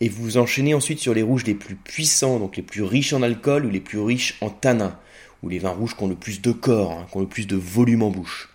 et 0.00 0.08
vous 0.08 0.38
enchaînez 0.38 0.72
ensuite 0.72 1.00
sur 1.00 1.12
les 1.12 1.22
rouges 1.22 1.44
les 1.44 1.54
plus 1.54 1.74
puissants, 1.74 2.38
donc 2.38 2.56
les 2.56 2.62
plus 2.62 2.84
riches 2.84 3.12
en 3.12 3.22
alcool 3.22 3.66
ou 3.66 3.70
les 3.70 3.80
plus 3.80 3.98
riches 3.98 4.38
en 4.40 4.48
tanins, 4.48 4.96
ou 5.42 5.48
les 5.48 5.58
vins 5.58 5.70
rouges 5.70 5.96
qui 5.96 6.04
ont 6.04 6.08
le 6.08 6.14
plus 6.14 6.40
de 6.40 6.52
corps, 6.52 6.92
hein, 6.92 7.06
qui 7.10 7.16
ont 7.16 7.22
le 7.22 7.26
plus 7.26 7.48
de 7.48 7.56
volume 7.56 8.04
en 8.04 8.10
bouche. 8.10 8.50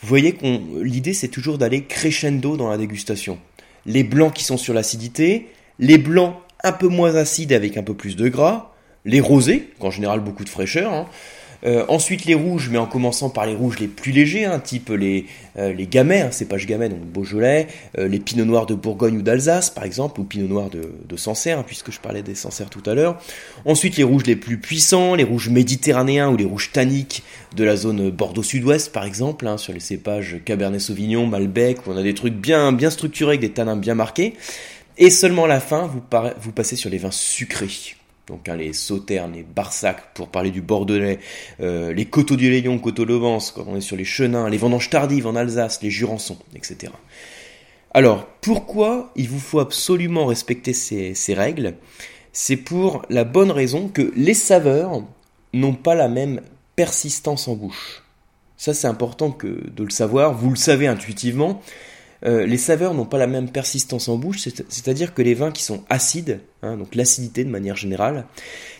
Vous 0.00 0.06
voyez 0.06 0.34
que 0.34 0.80
l'idée 0.80 1.12
c'est 1.12 1.26
toujours 1.26 1.58
d'aller 1.58 1.82
crescendo 1.86 2.56
dans 2.56 2.68
la 2.68 2.78
dégustation. 2.78 3.40
Les 3.84 4.04
blancs 4.04 4.32
qui 4.32 4.44
sont 4.44 4.56
sur 4.56 4.72
l'acidité, 4.72 5.48
les 5.80 5.98
blancs 5.98 6.36
un 6.62 6.72
peu 6.72 6.86
moins 6.86 7.16
acides 7.16 7.52
avec 7.52 7.76
un 7.76 7.82
peu 7.82 7.94
plus 7.94 8.14
de 8.14 8.28
gras, 8.28 8.72
les 9.04 9.18
rosés, 9.18 9.70
en 9.80 9.90
général 9.90 10.20
beaucoup 10.20 10.44
de 10.44 10.48
fraîcheur, 10.48 10.92
hein, 10.92 11.06
euh, 11.66 11.84
ensuite 11.88 12.24
les 12.24 12.34
rouges, 12.34 12.68
mais 12.70 12.78
en 12.78 12.86
commençant 12.86 13.28
par 13.28 13.46
les 13.46 13.54
rouges 13.54 13.78
les 13.78 13.88
plus 13.88 14.12
légers, 14.12 14.44
hein, 14.44 14.60
type 14.60 14.90
les, 14.90 15.26
euh, 15.58 15.72
les 15.72 15.86
gamets, 15.86 16.20
hein, 16.20 16.30
cépages 16.30 16.66
gamets, 16.66 16.88
donc 16.88 17.00
Beaujolais, 17.00 17.66
euh, 17.98 18.06
les 18.06 18.20
pinots 18.20 18.44
noirs 18.44 18.66
de 18.66 18.74
Bourgogne 18.74 19.18
ou 19.18 19.22
d'Alsace 19.22 19.70
par 19.70 19.84
exemple, 19.84 20.20
ou 20.20 20.24
pinot 20.24 20.46
noirs 20.46 20.70
de, 20.70 20.92
de 21.08 21.16
Sancerre, 21.16 21.58
hein, 21.58 21.64
puisque 21.66 21.90
je 21.90 21.98
parlais 21.98 22.22
des 22.22 22.34
Sancerres 22.34 22.70
tout 22.70 22.82
à 22.86 22.94
l'heure. 22.94 23.20
Ensuite 23.64 23.96
les 23.96 24.04
rouges 24.04 24.26
les 24.26 24.36
plus 24.36 24.58
puissants, 24.58 25.14
les 25.14 25.24
rouges 25.24 25.48
méditerranéens 25.48 26.30
ou 26.30 26.36
les 26.36 26.44
rouges 26.44 26.70
tanniques 26.72 27.22
de 27.56 27.64
la 27.64 27.76
zone 27.76 28.10
Bordeaux-Sud-Ouest 28.10 28.92
par 28.92 29.04
exemple, 29.04 29.46
hein, 29.46 29.58
sur 29.58 29.72
les 29.72 29.80
cépages 29.80 30.36
Cabernet 30.44 30.80
Sauvignon, 30.80 31.26
Malbec, 31.26 31.86
où 31.86 31.90
on 31.90 31.96
a 31.96 32.02
des 32.02 32.14
trucs 32.14 32.34
bien, 32.34 32.72
bien 32.72 32.90
structurés 32.90 33.30
avec 33.30 33.40
des 33.40 33.50
tanins 33.50 33.76
bien 33.76 33.94
marqués. 33.94 34.34
Et 34.98 35.10
seulement 35.10 35.44
à 35.44 35.48
la 35.48 35.60
fin, 35.60 35.90
vous 36.40 36.52
passez 36.52 36.76
sur 36.76 36.88
les 36.88 36.98
vins 36.98 37.10
sucrés 37.10 37.68
donc 38.26 38.48
hein, 38.48 38.56
les 38.56 38.72
sauternes, 38.72 39.34
les 39.34 39.42
barsacs, 39.42 40.12
pour 40.14 40.28
parler 40.28 40.50
du 40.50 40.60
bordelais, 40.60 41.20
euh, 41.60 41.92
les 41.92 42.06
coteaux 42.06 42.36
du 42.36 42.50
Léon, 42.50 42.78
coteaux 42.78 43.04
Lovance, 43.04 43.52
quand 43.52 43.64
on 43.68 43.76
est 43.76 43.80
sur 43.80 43.96
les 43.96 44.04
chenins, 44.04 44.48
les 44.48 44.56
vendanges 44.56 44.90
tardives 44.90 45.26
en 45.26 45.36
Alsace, 45.36 45.80
les 45.82 45.90
jurançons, 45.90 46.38
etc. 46.54 46.92
Alors, 47.92 48.26
pourquoi 48.40 49.12
il 49.16 49.28
vous 49.28 49.38
faut 49.38 49.60
absolument 49.60 50.26
respecter 50.26 50.72
ces, 50.72 51.14
ces 51.14 51.34
règles? 51.34 51.74
C'est 52.32 52.56
pour 52.56 53.02
la 53.08 53.24
bonne 53.24 53.50
raison 53.50 53.88
que 53.88 54.12
les 54.16 54.34
saveurs 54.34 55.02
n'ont 55.52 55.74
pas 55.74 55.94
la 55.94 56.08
même 56.08 56.42
persistance 56.74 57.48
en 57.48 57.54
bouche. 57.54 58.02
Ça, 58.56 58.74
c'est 58.74 58.86
important 58.86 59.30
que 59.30 59.70
de 59.70 59.84
le 59.84 59.90
savoir. 59.90 60.34
Vous 60.34 60.50
le 60.50 60.56
savez 60.56 60.86
intuitivement. 60.86 61.62
Euh, 62.26 62.44
les 62.44 62.58
saveurs 62.58 62.94
n'ont 62.94 63.04
pas 63.04 63.18
la 63.18 63.28
même 63.28 63.50
persistance 63.50 64.08
en 64.08 64.16
bouche, 64.16 64.40
c'est-à-dire 64.40 65.14
que 65.14 65.22
les 65.22 65.34
vins 65.34 65.52
qui 65.52 65.62
sont 65.62 65.84
acides, 65.88 66.40
hein, 66.62 66.76
donc 66.76 66.94
l'acidité 66.94 67.44
de 67.44 67.50
manière 67.50 67.76
générale, 67.76 68.26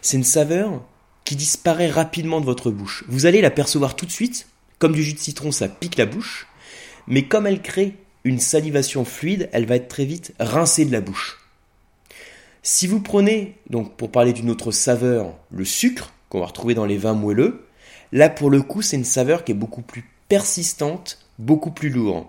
c'est 0.02 0.16
une 0.16 0.24
saveur 0.24 0.82
qui 1.22 1.36
disparaît 1.36 1.90
rapidement 1.90 2.40
de 2.40 2.46
votre 2.46 2.70
bouche. 2.70 3.04
Vous 3.08 3.26
allez 3.26 3.40
la 3.40 3.50
percevoir 3.50 3.94
tout 3.94 4.06
de 4.06 4.10
suite, 4.10 4.48
comme 4.78 4.92
du 4.92 5.02
jus 5.02 5.14
de 5.14 5.18
citron, 5.18 5.52
ça 5.52 5.68
pique 5.68 5.96
la 5.96 6.06
bouche, 6.06 6.48
mais 7.06 7.28
comme 7.28 7.46
elle 7.46 7.62
crée 7.62 7.94
une 8.24 8.40
salivation 8.40 9.04
fluide, 9.04 9.48
elle 9.52 9.66
va 9.66 9.76
être 9.76 9.88
très 9.88 10.04
vite 10.04 10.34
rincée 10.40 10.84
de 10.84 10.92
la 10.92 11.00
bouche. 11.00 11.38
Si 12.64 12.88
vous 12.88 13.00
prenez, 13.00 13.56
donc 13.70 13.96
pour 13.96 14.10
parler 14.10 14.32
d'une 14.32 14.50
autre 14.50 14.72
saveur, 14.72 15.36
le 15.52 15.64
sucre, 15.64 16.12
qu'on 16.28 16.40
va 16.40 16.46
retrouver 16.46 16.74
dans 16.74 16.84
les 16.84 16.98
vins 16.98 17.14
moelleux, 17.14 17.64
là 18.10 18.28
pour 18.28 18.50
le 18.50 18.60
coup 18.62 18.82
c'est 18.82 18.96
une 18.96 19.04
saveur 19.04 19.44
qui 19.44 19.52
est 19.52 19.56
beaucoup 19.56 19.82
plus 19.82 20.04
persistante, 20.28 21.20
beaucoup 21.38 21.70
plus 21.70 21.90
lourde. 21.90 22.26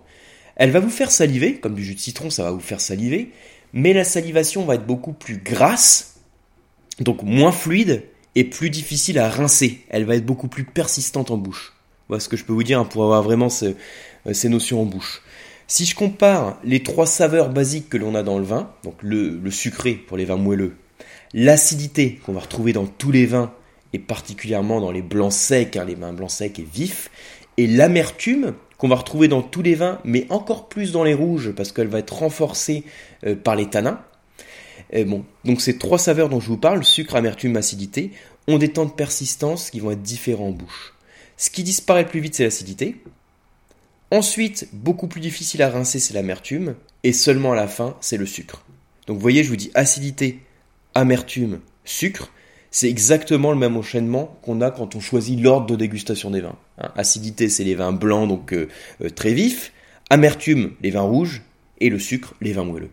Elle 0.58 0.72
va 0.72 0.80
vous 0.80 0.90
faire 0.90 1.12
saliver, 1.12 1.56
comme 1.60 1.76
du 1.76 1.84
jus 1.84 1.94
de 1.94 2.00
citron, 2.00 2.30
ça 2.30 2.44
va 2.44 2.52
vous 2.52 2.60
faire 2.60 2.82
saliver, 2.82 3.32
mais 3.74 3.94
la 3.94 4.04
salivation 4.04 4.66
va 4.66 4.76
être 4.76 4.86
beaucoup 4.86 5.14
plus 5.14 5.38
grasse, 5.38 6.16
donc 7.00 7.22
moins 7.22 7.52
fluide 7.52 8.04
et 8.36 8.44
plus 8.44 8.72
difficile 8.72 9.20
à 9.20 9.30
rincer. 9.30 9.82
Elle 9.90 10.06
va 10.06 10.16
être 10.16 10.26
beaucoup 10.26 10.48
plus 10.48 10.64
persistante 10.64 11.30
en 11.32 11.38
bouche. 11.38 11.74
Voilà 12.08 12.20
ce 12.20 12.28
que 12.28 12.38
je 12.38 12.44
peux 12.44 12.54
vous 12.54 12.64
dire 12.64 12.80
hein, 12.80 12.86
pour 12.86 13.04
avoir 13.04 13.22
vraiment 13.22 13.50
euh, 13.62 13.74
ces 14.34 14.50
notions 14.50 14.82
en 14.82 14.86
bouche. 14.86 15.22
Si 15.68 15.86
je 15.86 15.96
compare 15.96 16.58
les 16.64 16.82
trois 16.82 17.06
saveurs 17.06 17.50
basiques 17.50 17.90
que 17.90 17.98
l'on 17.98 18.16
a 18.16 18.24
dans 18.24 18.40
le 18.40 18.46
vin, 18.46 18.72
donc 18.84 18.96
le, 19.02 19.52
sucré 19.52 19.94
pour 19.94 20.18
les 20.18 20.26
vins 20.26 20.38
moelleux, 20.38 20.78
l'acidité 21.34 22.20
qu'on 22.26 22.34
va 22.34 22.40
retrouver 22.40 22.74
dans 22.74 22.88
tous 22.88 23.12
les 23.12 23.26
vins 23.26 23.54
et 23.94 24.00
particulièrement 24.00 24.82
dans 24.82 24.92
les 24.92 25.02
blancs 25.02 25.34
secs, 25.34 25.76
hein, 25.76 25.86
les 25.86 25.96
vins 25.96 26.14
blancs 26.14 26.32
secs 26.32 26.58
et 26.58 26.68
vifs, 26.74 27.12
et 27.58 27.68
l'amertume 27.68 28.54
qu'on 28.78 28.88
va 28.88 28.96
retrouver 28.96 29.28
dans 29.28 29.42
tous 29.42 29.62
les 29.62 29.76
vins, 29.76 30.00
mais 30.04 30.28
encore 30.30 30.70
plus 30.70 30.92
dans 30.92 31.04
les 31.04 31.14
rouges, 31.14 31.52
parce 31.52 31.72
qu'elle 31.72 31.88
va 31.88 32.00
être 32.00 32.14
renforcée 32.14 32.84
euh, 33.26 33.36
par 33.36 33.56
les 33.56 33.70
tanins. 33.70 34.02
Bon, 35.06 35.26
donc 35.44 35.60
ces 35.60 35.78
trois 35.78 35.98
saveurs 35.98 36.30
dont 36.30 36.40
je 36.40 36.48
vous 36.48 36.58
parle, 36.58 36.86
sucre, 36.86 37.16
amertume, 37.16 37.58
acidité, 37.58 38.12
ont 38.48 38.58
des 38.58 38.70
temps 38.70 38.86
de 38.86 38.92
persistance 38.92 39.70
qui 39.70 39.82
vont 39.82 39.92
être 39.92 40.02
différents 40.02 40.48
en 40.48 40.52
bouche. 40.52 40.94
Ce 41.36 41.50
qui 41.50 41.64
disparaît 41.64 42.04
le 42.04 42.10
plus 42.10 42.22
vite, 42.22 42.36
c'est 42.36 42.44
l'acidité. 42.44 42.96
Ensuite, 44.12 44.70
beaucoup 44.72 45.08
plus 45.08 45.20
difficile 45.20 45.62
à 45.62 45.70
rincer, 45.70 46.00
c'est 46.00 46.14
l'amertume. 46.14 46.76
Et 47.04 47.14
seulement 47.14 47.52
à 47.52 47.56
la 47.56 47.68
fin, 47.68 47.98
c'est 48.00 48.18
le 48.18 48.26
sucre. 48.26 48.64
Donc 49.06 49.18
vous 49.18 49.22
voyez, 49.22 49.44
je 49.44 49.50
vous 49.50 49.56
dis 49.56 49.72
acidité, 49.74 50.40
amertume, 50.96 51.60
sucre. 51.86 52.32
C'est 52.80 52.90
exactement 52.90 53.50
le 53.50 53.58
même 53.58 53.76
enchaînement 53.76 54.38
qu'on 54.44 54.62
a 54.62 54.70
quand 54.70 54.96
on 54.96 55.00
choisit 55.00 55.42
l'ordre 55.42 55.66
de 55.66 55.76
dégustation 55.76 56.30
des 56.30 56.42
vins. 56.42 56.58
Hein, 56.78 56.92
acidité, 56.96 57.50
c'est 57.50 57.64
les 57.64 57.74
vins 57.74 57.92
blancs, 57.92 58.28
donc 58.28 58.54
euh, 58.54 58.68
euh, 59.04 59.10
très 59.10 59.34
vifs. 59.34 59.74
Amertume, 60.12 60.74
les 60.84 60.92
vins 60.92 61.02
rouges. 61.02 61.42
Et 61.82 61.90
le 61.90 61.98
sucre, 61.98 62.36
les 62.40 62.54
vins 62.54 62.66
moelleux. 62.66 62.92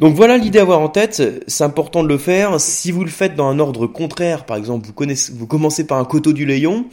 Donc 0.00 0.14
voilà 0.14 0.38
l'idée 0.38 0.58
à 0.58 0.62
avoir 0.62 0.80
en 0.80 0.88
tête, 0.88 1.22
c'est 1.46 1.64
important 1.64 2.02
de 2.02 2.08
le 2.08 2.16
faire. 2.16 2.58
Si 2.58 2.90
vous 2.90 3.04
le 3.04 3.10
faites 3.10 3.34
dans 3.34 3.48
un 3.48 3.58
ordre 3.58 3.86
contraire, 3.86 4.46
par 4.46 4.56
exemple, 4.56 4.88
vous, 4.88 5.46
commencez 5.46 5.86
par 5.86 5.98
un 5.98 6.06
coteau 6.06 6.32
du 6.32 6.46
Layon, 6.46 6.86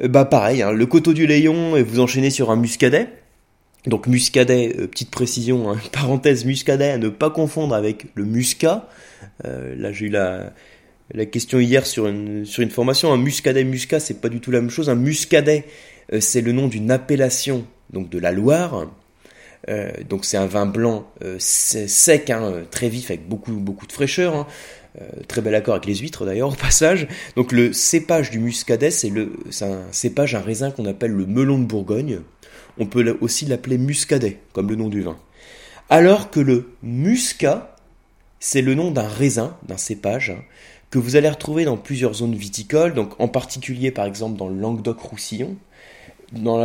euh, 0.00 0.08
bah 0.08 0.24
pareil, 0.24 0.62
hein, 0.62 0.72
le 0.72 0.86
coteau 0.86 1.12
du 1.12 1.26
Layon 1.26 1.76
et 1.76 1.82
vous 1.82 2.00
enchaînez 2.00 2.30
sur 2.30 2.50
un 2.50 2.56
muscadet. 2.56 3.10
Donc 3.86 4.06
muscadet, 4.06 4.88
petite 4.90 5.10
précision, 5.10 5.70
hein, 5.70 5.76
parenthèse 5.92 6.46
muscadet 6.46 6.92
à 6.92 6.96
ne 6.96 7.10
pas 7.10 7.28
confondre 7.28 7.74
avec 7.74 8.06
le 8.14 8.24
muscat. 8.24 8.88
là 9.44 9.92
j'ai 9.92 10.06
eu 10.06 10.08
la, 10.08 10.54
la 11.12 11.26
question 11.26 11.58
hier 11.60 11.86
sur 11.86 12.06
une, 12.06 12.44
sur 12.44 12.62
une 12.62 12.70
formation. 12.70 13.12
Un 13.12 13.16
muscadet 13.16 13.64
muscat, 13.64 14.00
c'est 14.00 14.20
pas 14.20 14.28
du 14.28 14.40
tout 14.40 14.50
la 14.50 14.60
même 14.60 14.70
chose. 14.70 14.90
Un 14.90 14.94
muscadet, 14.94 15.64
euh, 16.12 16.20
c'est 16.20 16.40
le 16.40 16.52
nom 16.52 16.68
d'une 16.68 16.90
appellation 16.90 17.66
donc 17.90 18.10
de 18.10 18.18
la 18.18 18.32
Loire. 18.32 18.86
Euh, 19.68 19.90
donc 20.08 20.24
c'est 20.24 20.36
un 20.36 20.46
vin 20.46 20.66
blanc 20.66 21.10
euh, 21.24 21.36
sec, 21.38 22.30
hein, 22.30 22.64
très 22.70 22.88
vif, 22.88 23.10
avec 23.10 23.28
beaucoup, 23.28 23.52
beaucoup 23.52 23.86
de 23.86 23.92
fraîcheur. 23.92 24.34
Hein. 24.34 24.46
très 25.28 25.42
bel 25.42 25.54
accord 25.54 25.74
avec 25.74 25.86
les 25.86 25.96
huîtres 25.96 26.24
d'ailleurs 26.24 26.52
au 26.52 26.56
passage. 26.56 27.06
Donc 27.36 27.52
le 27.52 27.72
cépage 27.72 28.30
du 28.30 28.38
muscadet, 28.38 28.90
c'est 28.90 29.12
un 29.62 29.82
cépage, 29.92 30.34
un 30.34 30.40
raisin 30.40 30.70
qu'on 30.70 30.86
appelle 30.86 31.12
le 31.12 31.26
melon 31.26 31.58
de 31.58 31.64
Bourgogne. 31.64 32.20
On 32.78 32.86
peut 32.86 33.16
aussi 33.20 33.46
l'appeler 33.46 33.78
muscadet, 33.78 34.38
comme 34.52 34.68
le 34.68 34.76
nom 34.76 34.88
du 34.88 35.02
vin. 35.02 35.16
Alors 35.88 36.30
que 36.30 36.40
le 36.40 36.70
muscat, 36.82 37.76
c'est 38.40 38.62
le 38.62 38.74
nom 38.74 38.90
d'un 38.90 39.06
raisin, 39.06 39.56
d'un 39.66 39.76
cépage, 39.76 40.30
hein, 40.30 40.42
que 40.90 40.98
vous 40.98 41.16
allez 41.16 41.28
retrouver 41.28 41.64
dans 41.64 41.76
plusieurs 41.76 42.14
zones 42.14 42.34
viticoles, 42.34 42.94
donc 42.94 43.18
en 43.20 43.28
particulier 43.28 43.90
par 43.90 44.06
exemple 44.06 44.38
dans 44.38 44.48
le 44.48 44.58
Languedoc-Roussillon, 44.58 45.56
dans, 46.32 46.58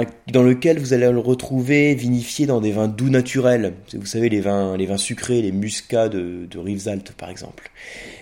lequel 0.43 0.79
vous 0.79 0.93
allez 0.93 1.11
le 1.11 1.19
retrouver 1.19 1.93
vinifié 1.93 2.45
dans 2.45 2.61
des 2.61 2.71
vins 2.71 2.87
doux 2.87 3.09
naturels. 3.09 3.73
Vous 3.93 4.05
savez, 4.05 4.29
les 4.29 4.41
vins, 4.41 4.75
les 4.75 4.87
vins 4.87 4.97
sucrés, 4.97 5.41
les 5.41 5.51
muscats 5.51 6.09
de, 6.09 6.47
de 6.49 6.59
Rivesaltes 6.59 7.11
par 7.13 7.29
exemple. 7.29 7.69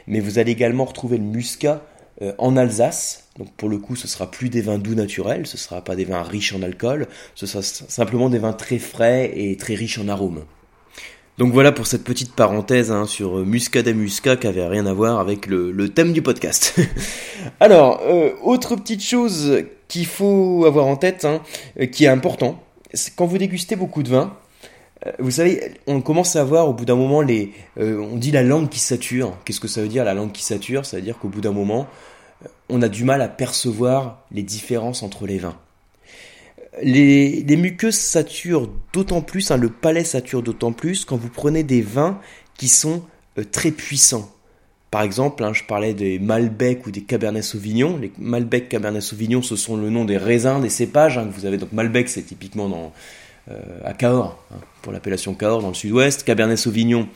Mais 0.07 0.19
vous 0.19 0.39
allez 0.39 0.51
également 0.51 0.85
retrouver 0.85 1.17
le 1.17 1.23
muscat 1.23 1.81
euh, 2.21 2.33
en 2.37 2.57
Alsace. 2.57 3.29
Donc 3.37 3.51
pour 3.53 3.69
le 3.69 3.77
coup, 3.77 3.95
ce 3.95 4.07
sera 4.07 4.29
plus 4.29 4.49
des 4.49 4.61
vins 4.61 4.77
doux 4.77 4.95
naturels, 4.95 5.47
ce 5.47 5.57
sera 5.57 5.81
pas 5.81 5.95
des 5.95 6.05
vins 6.05 6.23
riches 6.23 6.53
en 6.53 6.61
alcool, 6.61 7.07
ce 7.35 7.45
sera 7.45 7.63
simplement 7.63 8.29
des 8.29 8.39
vins 8.39 8.53
très 8.53 8.79
frais 8.79 9.31
et 9.33 9.55
très 9.55 9.75
riches 9.75 9.99
en 9.99 10.09
arômes. 10.09 10.43
Donc 11.39 11.53
voilà 11.53 11.71
pour 11.71 11.87
cette 11.87 12.03
petite 12.03 12.33
parenthèse 12.35 12.91
hein, 12.91 13.05
sur 13.05 13.37
Muscadet 13.45 13.93
Muscat 13.93 14.35
qui 14.35 14.45
avait 14.45 14.67
rien 14.67 14.85
à 14.85 14.91
voir 14.91 15.21
avec 15.21 15.45
le, 15.45 15.87
thème 15.87 16.11
du 16.11 16.21
podcast. 16.21 16.77
Alors, 17.61 18.01
euh, 18.03 18.31
autre 18.43 18.75
petite 18.75 19.01
chose 19.01 19.63
qu'il 19.87 20.05
faut 20.05 20.65
avoir 20.67 20.85
en 20.85 20.97
tête, 20.97 21.23
hein, 21.23 21.41
euh, 21.79 21.85
qui 21.85 22.03
est 22.03 22.09
important, 22.09 22.61
c'est 22.93 23.15
quand 23.15 23.25
vous 23.25 23.37
dégustez 23.37 23.77
beaucoup 23.77 24.03
de 24.03 24.09
vin, 24.09 24.35
euh, 25.07 25.11
vous 25.19 25.31
savez, 25.31 25.75
on 25.87 26.01
commence 26.01 26.35
à 26.35 26.43
voir 26.43 26.67
au 26.67 26.73
bout 26.73 26.83
d'un 26.83 26.97
moment 26.97 27.21
les, 27.21 27.53
on 27.77 28.17
dit 28.17 28.31
la 28.31 28.43
langue 28.43 28.67
qui 28.67 28.81
sature. 28.81 29.37
Qu'est-ce 29.45 29.61
que 29.61 29.69
ça 29.69 29.81
veut 29.81 29.87
dire 29.87 30.03
la 30.03 30.13
langue 30.13 30.33
qui 30.33 30.43
sature? 30.43 30.85
Ça 30.85 30.97
veut 30.97 31.03
dire 31.03 31.17
qu'au 31.19 31.29
bout 31.29 31.39
d'un 31.39 31.53
moment, 31.53 31.87
on 32.67 32.81
a 32.81 32.89
du 32.89 33.05
mal 33.05 33.21
à 33.21 33.29
percevoir 33.29 34.25
les 34.33 34.43
différences 34.43 35.03
entre 35.03 35.25
les 35.25 35.37
vins 35.37 35.55
les, 36.83 37.57
muqueuses 37.57 37.95
saturent 37.95 38.69
d'autant 38.93 39.21
plus, 39.21 39.51
hein, 39.51 39.57
le 39.57 39.69
palais 39.69 40.03
sature 40.03 40.41
d'autant 40.41 40.71
plus 40.71 41.05
quand 41.05 41.17
vous 41.17 41.29
prenez 41.29 41.63
des 41.63 41.81
vins 41.81 42.19
qui 42.57 42.67
sont 42.67 43.03
euh, 43.37 43.43
très 43.49 43.71
puissants. 43.71 44.29
Par 44.91 45.03
exemple, 45.03 45.43
hein, 45.43 45.53
je 45.53 45.63
parlais 45.63 45.93
des 45.93 46.17
Malbec 46.17 46.87
ou 46.87 46.91
des 46.91 47.01
Cabernet 47.01 47.43
Sauvignon. 47.43 47.97
Les 47.97 48.11
Malbec, 48.17 48.69
Cabernet 48.69 49.01
Sauvignon, 49.01 49.41
ce 49.41 49.55
sont 49.55 49.77
le 49.77 49.89
nom 49.89 50.03
des 50.03 50.17
raisins, 50.17 50.61
des 50.61 50.69
cépages 50.69 51.17
hein, 51.17 51.29
vous 51.31 51.45
avez. 51.45 51.57
Donc 51.57 51.71
Malbec, 51.71 52.09
c'est 52.09 52.23
typiquement 52.23 52.67
dans, 52.67 52.91
euh, 53.51 53.55
à 53.85 53.93
Cahors, 53.93 54.43
pour 54.81 54.91
l'appellation 54.91 55.35
Cahors 55.35 55.61
dans 55.61 55.69
le 55.69 55.73
sud-ouest. 55.75 56.23
Cabernet 56.23 56.57
Sauvignon, 56.57 57.07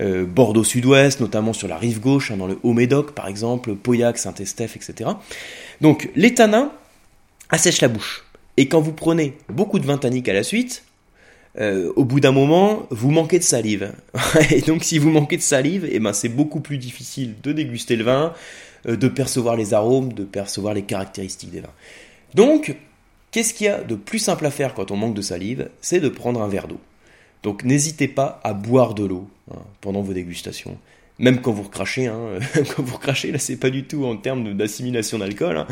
euh, 0.00 0.24
Bordeaux 0.26 0.64
sud-ouest, 0.64 1.20
notamment 1.20 1.52
sur 1.52 1.68
la 1.68 1.76
rive 1.76 2.00
gauche, 2.00 2.32
dans 2.32 2.46
le 2.46 2.58
Haut-Médoc 2.64 3.12
par 3.12 3.28
exemple, 3.28 3.74
Pauillac, 3.76 4.18
Saint-Estèphe, 4.18 4.76
etc. 4.76 5.10
Donc 5.80 6.10
les 6.16 6.34
tanins 6.34 6.72
assèchent 7.50 7.82
la 7.82 7.88
bouche. 7.88 8.24
Et 8.56 8.68
quand 8.68 8.80
vous 8.80 8.92
prenez 8.92 9.34
beaucoup 9.48 9.78
de 9.78 9.86
vin 9.86 9.98
tannique 9.98 10.28
à 10.28 10.32
la 10.32 10.42
suite, 10.42 10.84
euh, 11.58 11.92
au 11.96 12.04
bout 12.04 12.20
d'un 12.20 12.32
moment, 12.32 12.86
vous 12.90 13.10
manquez 13.10 13.38
de 13.38 13.44
salive. 13.44 13.92
et 14.50 14.60
donc, 14.62 14.84
si 14.84 14.98
vous 14.98 15.10
manquez 15.10 15.36
de 15.36 15.42
salive, 15.42 15.86
eh 15.90 15.98
ben, 15.98 16.12
c'est 16.12 16.28
beaucoup 16.28 16.60
plus 16.60 16.78
difficile 16.78 17.34
de 17.42 17.52
déguster 17.52 17.96
le 17.96 18.04
vin, 18.04 18.32
euh, 18.86 18.96
de 18.96 19.08
percevoir 19.08 19.56
les 19.56 19.74
arômes, 19.74 20.12
de 20.12 20.24
percevoir 20.24 20.74
les 20.74 20.82
caractéristiques 20.82 21.50
des 21.50 21.60
vins. 21.60 21.72
Donc, 22.34 22.76
qu'est-ce 23.30 23.52
qu'il 23.54 23.66
y 23.66 23.70
a 23.70 23.82
de 23.82 23.94
plus 23.94 24.18
simple 24.18 24.46
à 24.46 24.50
faire 24.50 24.74
quand 24.74 24.90
on 24.90 24.96
manque 24.96 25.14
de 25.14 25.22
salive? 25.22 25.68
C'est 25.80 26.00
de 26.00 26.08
prendre 26.08 26.40
un 26.42 26.48
verre 26.48 26.68
d'eau. 26.68 26.80
Donc, 27.42 27.64
n'hésitez 27.64 28.08
pas 28.08 28.40
à 28.44 28.54
boire 28.54 28.94
de 28.94 29.04
l'eau 29.04 29.28
hein, 29.50 29.58
pendant 29.80 30.00
vos 30.00 30.12
dégustations. 30.12 30.78
Même 31.18 31.42
quand 31.42 31.52
vous 31.52 31.64
recrachez, 31.64 32.06
hein, 32.06 32.38
quand 32.54 32.82
vous 32.82 32.96
recrachez, 32.96 33.30
là 33.30 33.38
c'est 33.38 33.56
pas 33.56 33.68
du 33.68 33.84
tout 33.84 34.06
en 34.06 34.16
termes 34.16 34.54
d'assimilation 34.54 35.18
d'alcool, 35.18 35.58
hein. 35.58 35.66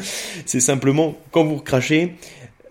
c'est 0.45 0.61
simplement 0.61 1.17
quand 1.33 1.45
vous 1.45 1.57
recrachez, 1.57 2.15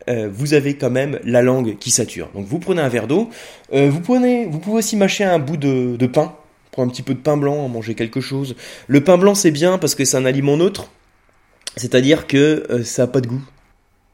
euh, 0.07 0.29
vous 0.31 0.53
avez 0.53 0.75
quand 0.75 0.89
même 0.89 1.19
la 1.23 1.41
langue 1.41 1.77
qui 1.77 1.91
sature. 1.91 2.29
Donc 2.33 2.45
vous 2.45 2.59
prenez 2.59 2.81
un 2.81 2.89
verre 2.89 3.07
d'eau, 3.07 3.29
euh, 3.73 3.89
vous, 3.89 3.99
prenez, 3.99 4.45
vous 4.45 4.59
pouvez 4.59 4.77
aussi 4.77 4.95
mâcher 4.95 5.23
un 5.23 5.39
bout 5.39 5.57
de, 5.57 5.97
pain, 6.07 6.35
prendre 6.71 6.89
un 6.89 6.91
petit 6.91 7.03
peu 7.03 7.13
de 7.13 7.19
pain 7.19 7.37
blanc, 7.37 7.67
manger 7.67 7.95
quelque 7.95 8.21
chose. 8.21 8.55
Le 8.87 9.03
pain 9.03 9.17
blanc 9.17 9.35
c'est 9.35 9.51
bien 9.51 9.77
parce 9.77 9.95
que 9.95 10.05
c'est 10.05 10.17
un 10.17 10.25
aliment 10.25 10.57
neutre, 10.57 10.91
c'est-à-dire 11.75 12.27
que 12.27 12.65
euh, 12.69 12.83
ça 12.83 13.03
n'a 13.03 13.07
pas 13.07 13.21
de 13.21 13.27
goût. 13.27 13.43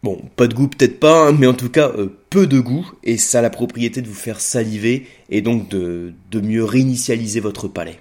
Bon, 0.04 0.22
pas 0.36 0.48
de 0.48 0.54
goût 0.54 0.68
peut-être 0.68 1.00
pas, 1.00 1.28
hein, 1.28 1.36
mais 1.38 1.48
en 1.48 1.54
tout 1.54 1.70
cas 1.70 1.92
peu 2.30 2.46
de 2.46 2.60
goût, 2.60 2.92
et 3.04 3.18
ça 3.18 3.40
a 3.40 3.42
la 3.42 3.50
propriété 3.50 4.02
de 4.02 4.08
vous 4.08 4.14
faire 4.14 4.40
saliver, 4.40 5.08
et 5.30 5.42
donc 5.42 5.68
de, 5.70 6.14
mieux 6.34 6.64
réinitialiser 6.64 7.40
votre 7.40 7.68
palais. 7.68 8.00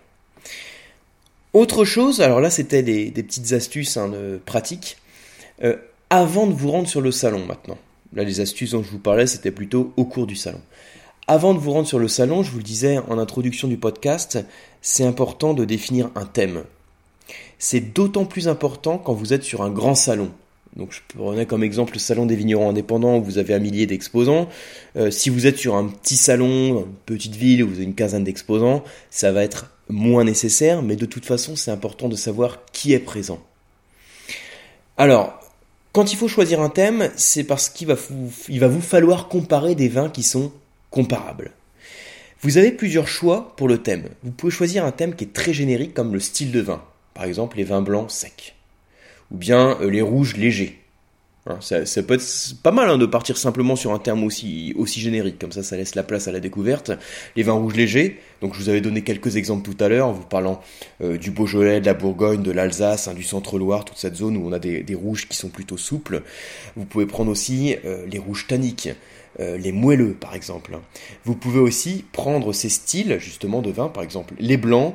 Autre 1.55 1.85
chose, 1.85 2.21
alors 2.21 2.41
là 2.41 2.51
c'était 2.51 2.83
des, 2.83 3.11
petites 3.11 3.53
astuces 3.53 3.97
hein, 3.97 4.13
pratiques 4.45 4.99
avant 6.11 6.47
de 6.47 6.53
vous 6.53 6.71
rendre 6.71 6.89
sur 6.89 7.01
le 7.01 7.11
salon 7.11 7.45
maintenant. 7.47 7.79
Là, 8.15 8.25
les 8.25 8.41
astuces 8.41 8.73
dont 8.73 8.83
je 8.83 8.91
vous 8.91 8.99
parlais, 8.99 9.27
c'était 9.27 9.51
plutôt 9.51 9.93
au 9.97 10.05
cours 10.05 10.27
du 10.27 10.37
salon. 10.37 10.61
Avant 11.27 11.55
de 11.55 11.59
vous 11.59 11.73
rendre 11.73 11.89
sur 11.89 11.99
le 11.99 12.09
salon, 12.09 12.43
je 12.43 12.51
vous 12.51 12.59
le 12.59 12.65
disais 12.65 12.99
en 13.09 13.19
introduction 13.19 13.67
du 13.67 13.77
podcast, 13.77 14.39
c'est 14.83 15.05
important 15.05 15.55
de 15.55 15.65
définir 15.65 16.11
un 16.15 16.27
thème. 16.27 16.65
C'est 17.59 17.81
d'autant 17.81 18.27
plus 18.27 18.47
important 18.47 18.99
quand 18.99 19.15
vous 19.15 19.33
êtes 19.33 19.43
sur 19.43 19.63
un 19.63 19.71
grand 19.71 19.95
salon. 19.95 20.31
Donc 20.77 20.93
je 20.93 21.01
prenais 21.17 21.47
comme 21.47 21.63
exemple 21.63 21.95
le 21.95 21.99
salon 21.99 22.27
des 22.27 22.37
vignerons 22.37 22.69
indépendants 22.69 23.17
où 23.17 23.23
vous 23.23 23.39
avez 23.39 23.55
un 23.55 23.59
millier 23.59 23.87
d'exposants. 23.87 24.49
Euh, 24.97 25.11
si 25.11 25.31
vous 25.31 25.47
êtes 25.47 25.57
sur 25.57 25.77
un 25.77 25.87
petit 25.87 26.17
salon, 26.17 26.81
une 26.81 26.95
petite 27.07 27.37
ville 27.37 27.63
où 27.63 27.69
vous 27.69 27.77
avez 27.77 27.85
une 27.85 27.95
quinzaine 27.95 28.25
d'exposants, 28.25 28.83
ça 29.09 29.33
va 29.33 29.45
être 29.45 29.71
moins 29.89 30.25
nécessaire, 30.25 30.83
mais 30.83 30.97
de 30.97 31.07
toute 31.07 31.27
façon 31.27 31.57
c'est 31.57 31.71
important 31.71 32.09
de 32.09 32.17
savoir 32.17 32.65
qui 32.73 32.93
est 32.93 32.99
présent. 32.99 33.39
Alors, 34.97 35.41
quand 35.95 36.13
il 36.13 36.17
faut 36.17 36.27
choisir 36.27 36.61
un 36.61 36.71
thème, 36.71 37.09
c'est 37.15 37.45
parce 37.45 37.69
qu'il 37.69 37.87
va, 37.87 37.95
vous, 37.95 38.81
falloir 38.81 39.29
comparer 39.29 39.77
des 39.77 39.89
vins 39.89 40.11
qui 40.11 40.25
sont 40.25 40.51
comparables. 40.91 41.53
Vous 42.41 42.59
avez 42.59 42.73
plusieurs 42.73 43.07
choix 43.07 43.55
pour 43.57 43.69
le 43.69 43.79
thème. 43.79 44.09
Vous 44.25 44.33
pouvez 44.33 44.51
choisir 44.51 44.85
un 44.85 44.91
thème 44.91 45.15
qui 45.15 45.23
est 45.23 45.33
très 45.33 45.53
générique 45.53 45.95
comme 45.95 46.13
le 46.13 46.19
style 46.19 46.51
de 46.51 46.59
vin. 46.59 46.83
Par 47.15 47.27
exemple 47.27 47.59
les 47.59 47.65
vins 47.65 47.81
blancs 47.81 48.11
secs. 48.11 48.57
Ou 49.31 49.37
bien 49.37 49.79
euh, 49.81 49.89
les 49.89 50.03
rouges 50.03 50.37
légers. 50.37 50.81
Hein, 51.47 51.59
ça, 51.61 52.03
peut 52.03 52.15
être 52.15 52.55
pas 52.63 52.71
mal 52.71 52.89
hein, 52.89 52.97
de 52.97 53.05
partir 53.05 53.37
simplement 53.37 53.77
sur 53.77 53.93
un 53.93 53.99
terme 53.99 54.25
aussi, 54.25 54.73
aussi 54.79 55.01
générique, 55.01 55.39
comme 55.39 55.53
ça 55.53 55.63
ça 55.63 55.77
laisse 55.77 55.95
la 55.95 56.03
place 56.03 56.27
à 56.27 56.33
la 56.33 56.41
découverte. 56.41 56.91
Les 57.37 57.43
vins 57.43 57.53
rouges 57.53 57.75
légers, 57.75 58.19
donc 58.41 58.55
je 58.55 58.61
vous 58.61 58.71
avais 58.71 58.81
donné 58.81 59.03
quelques 59.03 59.37
exemples 59.37 59.71
tout 59.71 59.85
à 59.85 59.89
l'heure 59.91 60.09
en 60.09 60.13
vous 60.13 60.25
parlant 60.25 60.63
euh, 61.03 61.19
du 61.19 61.31
Beaujolais, 61.31 61.83
de 61.83 61.87
la 61.87 61.93
Bourgogne, 61.93 62.43
de 62.43 62.51
l'Alsace, 62.51 63.09
hein, 63.09 63.15
du 63.15 63.23
centre-Loire, 63.23 63.85
toute 63.85 63.99
cette 63.99 64.17
zone 64.17 64.39
où 64.39 64.49
on 64.49 64.53
a 64.53 64.59
des, 64.59 64.95
rouges 64.95 65.29
qui 65.29 65.37
sont 65.37 65.51
plutôt 65.51 65.77
souples. 65.77 66.23
Vous 66.77 66.87
pouvez 66.87 67.05
prendre 67.05 67.31
aussi 67.31 67.77
euh, 67.85 68.07
les 68.11 68.19
rouges 68.19 68.47
tanniques. 68.47 68.89
Euh, 69.41 69.59
les 69.59 69.73
moelleux 69.73 70.15
par 70.15 70.37
exemple. 70.37 70.79
Vous 71.25 71.35
pouvez 71.35 71.59
aussi 71.59 72.05
prendre 72.13 72.53
ces 72.53 72.69
styles 72.69 73.19
justement 73.19 73.63
de 73.63 73.73
vin, 73.73 73.89
par 73.89 74.05
exemple 74.05 74.35
les 74.39 74.57
blancs, 74.57 74.95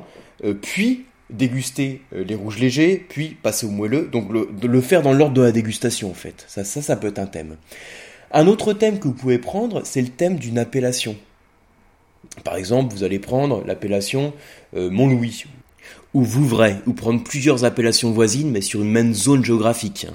puis 0.62 1.04
déguster 1.32 2.02
euh, 2.14 2.24
les 2.24 2.34
rouges 2.34 2.58
légers, 2.58 3.04
puis 3.08 3.36
passer 3.42 3.66
au 3.66 3.70
moelleux, 3.70 4.08
donc 4.10 4.30
le, 4.32 4.80
faire 4.80 5.02
dans 5.02 5.12
l'ordre 5.12 5.34
de 5.34 5.42
la 5.42 5.52
dégustation 5.52 6.10
en 6.10 6.14
fait. 6.14 6.44
Ça, 6.48 6.64
ça, 6.64 6.96
peut 6.96 7.08
être 7.08 7.18
un 7.18 7.26
thème. 7.26 7.56
Un 8.32 8.46
autre 8.46 8.72
thème 8.72 8.98
que 8.98 9.04
vous 9.04 9.14
pouvez 9.14 9.38
prendre, 9.38 9.82
c'est 9.84 10.02
le 10.02 10.08
thème 10.08 10.36
d'une 10.36 10.58
appellation. 10.58 11.16
Par 12.44 12.56
exemple, 12.56 12.94
vous 12.94 13.02
allez 13.02 13.18
prendre 13.18 13.64
l'appellation 13.66 14.32
euh, 14.76 14.90
Mont-Louis 14.90 15.44
ou 16.14 16.22
Vouvray, 16.22 16.76
ou 16.86 16.92
prendre 16.92 17.22
plusieurs 17.22 17.64
appellations 17.64 18.10
voisines, 18.10 18.50
mais 18.50 18.60
sur 18.60 18.82
une 18.82 18.90
même 18.90 19.14
zone 19.14 19.44
géographique. 19.44 20.06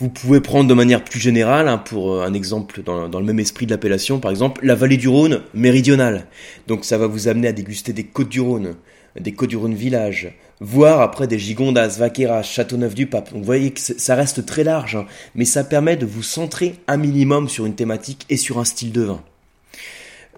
Vous 0.00 0.08
pouvez 0.08 0.40
prendre 0.40 0.66
de 0.66 0.72
manière 0.72 1.04
plus 1.04 1.20
générale, 1.20 1.68
hein, 1.68 1.76
pour 1.76 2.12
euh, 2.12 2.24
un 2.24 2.32
exemple 2.32 2.82
dans, 2.82 3.06
le 3.06 3.24
même 3.24 3.38
esprit 3.38 3.66
de 3.66 3.70
l'appellation, 3.70 4.18
par 4.18 4.30
exemple, 4.30 4.64
la 4.64 4.74
vallée 4.74 4.96
du 4.96 5.08
Rhône 5.08 5.42
méridionale. 5.52 6.26
Donc 6.68 6.86
ça 6.86 6.96
va 6.96 7.06
vous 7.06 7.28
amener 7.28 7.48
à 7.48 7.52
déguster 7.52 7.92
des 7.92 8.04
côtes 8.04 8.30
du 8.30 8.40
Rhône 8.40 8.76
des 9.18 9.32
Côtes-du-Rhône 9.32 9.74
Village, 9.74 10.32
voire 10.60 11.00
après 11.00 11.26
des 11.26 11.38
Gigondas, 11.38 11.96
Vaqueras, 11.98 12.42
Châteauneuf-du-Pape. 12.42 13.32
Donc 13.32 13.40
vous 13.40 13.44
voyez 13.46 13.72
que 13.72 13.80
ça 13.80 14.14
reste 14.14 14.46
très 14.46 14.64
large, 14.64 14.96
hein, 14.96 15.06
mais 15.34 15.44
ça 15.44 15.64
permet 15.64 15.96
de 15.96 16.06
vous 16.06 16.22
centrer 16.22 16.76
un 16.86 16.96
minimum 16.96 17.48
sur 17.48 17.66
une 17.66 17.74
thématique 17.74 18.26
et 18.28 18.36
sur 18.36 18.58
un 18.58 18.64
style 18.64 18.92
de 18.92 19.02
vin. 19.02 19.22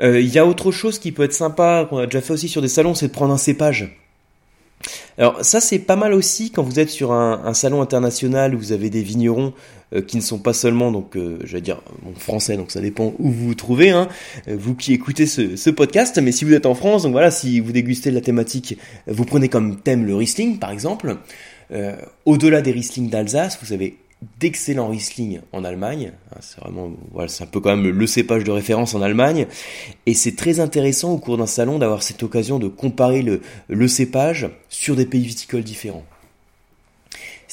Euh, 0.01 0.21
il 0.21 0.29
y 0.29 0.39
a 0.39 0.47
autre 0.47 0.73
chose 0.73 0.99
qui 0.99 1.13
peut 1.13 1.25
être 1.25 1.35
sympa, 1.35 1.87
qu'on 1.89 1.99
a 1.99 2.07
déjà 2.07 2.21
fait 2.21 2.33
aussi 2.33 2.49
sur 2.49 2.63
des 2.63 2.69
salons, 2.69 2.95
c'est 2.95 3.09
de 3.09 3.13
prendre 3.13 3.35
un 3.35 3.39
cépage. 3.39 3.99
Alors 5.19 5.45
ça 5.45 5.61
c'est 5.61 5.79
pas 5.79 5.97
mal 5.97 6.13
aussi 6.13 6.51
quand 6.51 6.63
vous 6.63 6.81
êtes 6.81 6.91
sur 6.91 7.13
un, 7.13 7.55
salon 7.55 7.83
international 7.83 8.55
où 8.55 8.59
vous 8.59 8.73
avez 8.73 8.91
des 8.91 9.03
vignerons 9.03 9.53
qui 10.01 10.17
ne 10.17 10.23
sont 10.23 10.39
pas 10.39 10.53
seulement 10.53 10.91
donc 10.91 11.17
euh, 11.17 11.39
j'allais 11.45 11.63
dire 11.63 11.83
français 12.17 12.57
donc 12.57 12.71
ça 12.71 12.81
dépend 12.81 13.15
où 13.19 13.31
vous 13.31 13.49
vous 13.49 13.55
trouvez 13.55 13.91
hein, 13.91 14.09
euh, 14.49 14.57
vous 14.59 14.75
qui 14.75 14.93
écoutez 14.93 15.27
ce, 15.27 15.71
podcast 15.71 16.19
mais 16.23 16.33
si 16.33 16.45
vous 16.45 16.55
êtes 16.55 16.67
en 16.67 16.75
France 16.75 17.03
donc 17.03 17.13
voilà 17.13 17.31
si 17.31 17.61
vous 17.61 17.73
dégustez 17.73 18.11
la 18.11 18.21
thématique 18.21 18.79
vous 19.07 19.25
prenez 19.25 19.49
comme 19.49 19.81
thème 19.81 20.07
le 20.07 20.15
Riesling 20.15 20.59
par 20.59 20.71
exemple 20.71 21.17
au-delà 22.27 22.61
des 22.61 22.73
Riesling 22.73 23.09
d'Alsace 23.09 23.59
vous 23.63 23.73
avez 23.73 23.97
d'excellents 24.39 24.89
Riesling 24.89 25.41
en 25.53 25.65
Allemagne. 25.65 26.13
Hein, 26.31 26.37
c'est 26.41 26.61
vraiment, 26.61 26.93
voilà, 27.11 27.29
c'est 27.29 27.43
un 27.43 27.49
peu 27.49 27.59
quand 27.59 27.77
même 27.77 27.89
le 27.89 28.07
cépage 28.07 28.45
de 28.45 28.53
référence 28.53 28.95
en 28.95 29.03
Allemagne. 29.03 29.47
Et 30.07 30.15
c'est 30.15 30.37
très 30.37 30.61
intéressant 30.61 31.13
au 31.13 31.19
cours 31.19 31.39
d'un 31.39 31.47
salon 31.47 31.79
d'avoir 31.79 32.05
cette 32.05 32.23
occasion 32.23 32.61
de 32.61 32.69
comparer 32.69 33.25
le 33.69 33.89
cépage 33.89 34.49
sur 34.69 34.95
des 34.95 35.07
pays 35.07 35.25
viticoles 35.25 35.65
différents. 35.65 36.05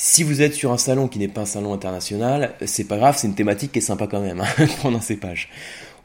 Si 0.02 0.24
vous 0.24 0.42
êtes 0.42 0.54
sur 0.54 0.72
un 0.72 0.78
salon 0.78 1.10
qui 1.10 1.20
n'est 1.20 1.28
pas 1.28 1.42
un 1.42 1.46
salon 1.46 1.74
international, 1.74 2.56
c'est 2.66 2.86
pas 2.86 2.96
grave, 2.96 3.18
c'est 3.18 3.28
une 3.28 3.36
thématique 3.36 3.74
qui 3.74 3.80
est 3.80 3.82
sympa 3.82 4.08
quand 4.08 4.22
même, 4.22 4.40
hein, 4.40 4.66
prendre 4.78 4.98
un 4.98 5.02
cépage. 5.02 5.50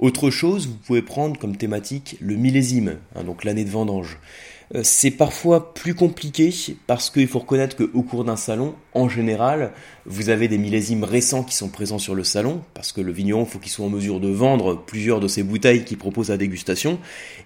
Autre 0.01 0.31
chose, 0.31 0.67
vous 0.67 0.75
pouvez 0.75 1.01
prendre 1.01 1.39
comme 1.39 1.57
thématique 1.57 2.17
le 2.21 2.35
millésime, 2.35 2.97
hein, 3.15 3.23
donc 3.23 3.45
l'année 3.45 3.65
de 3.65 3.71
vendange. 3.71 4.19
Euh, 4.75 4.81
c'est 4.83 5.11
parfois 5.11 5.75
plus 5.75 5.95
compliqué 5.95 6.53
parce 6.87 7.11
qu'il 7.11 7.29
faut 7.29 7.41
reconnaître 7.41 7.77
qu'au 7.77 8.03
cours 8.03 8.25
d'un 8.25 8.37
salon, 8.37 8.75
en 8.95 9.09
général, 9.09 9.73
vous 10.07 10.31
avez 10.31 10.49
des 10.49 10.59
millésimes 10.59 11.05
récents 11.05 11.43
qui 11.43 11.55
sont 11.55 11.69
présents 11.69 11.99
sur 11.99 12.15
le 12.15 12.25
salon 12.25 12.63
parce 12.73 12.93
que 12.93 13.01
le 13.01 13.13
vigneron 13.13 13.45
faut 13.45 13.59
qu'il 13.59 13.71
soit 13.71 13.85
en 13.85 13.91
mesure 13.91 14.21
de 14.21 14.29
vendre 14.29 14.83
plusieurs 14.87 15.21
de 15.21 15.29
ses 15.29 15.43
bouteilles 15.43 15.85
qu'il 15.85 15.99
propose 15.99 16.31
à 16.31 16.37
dégustation 16.37 16.99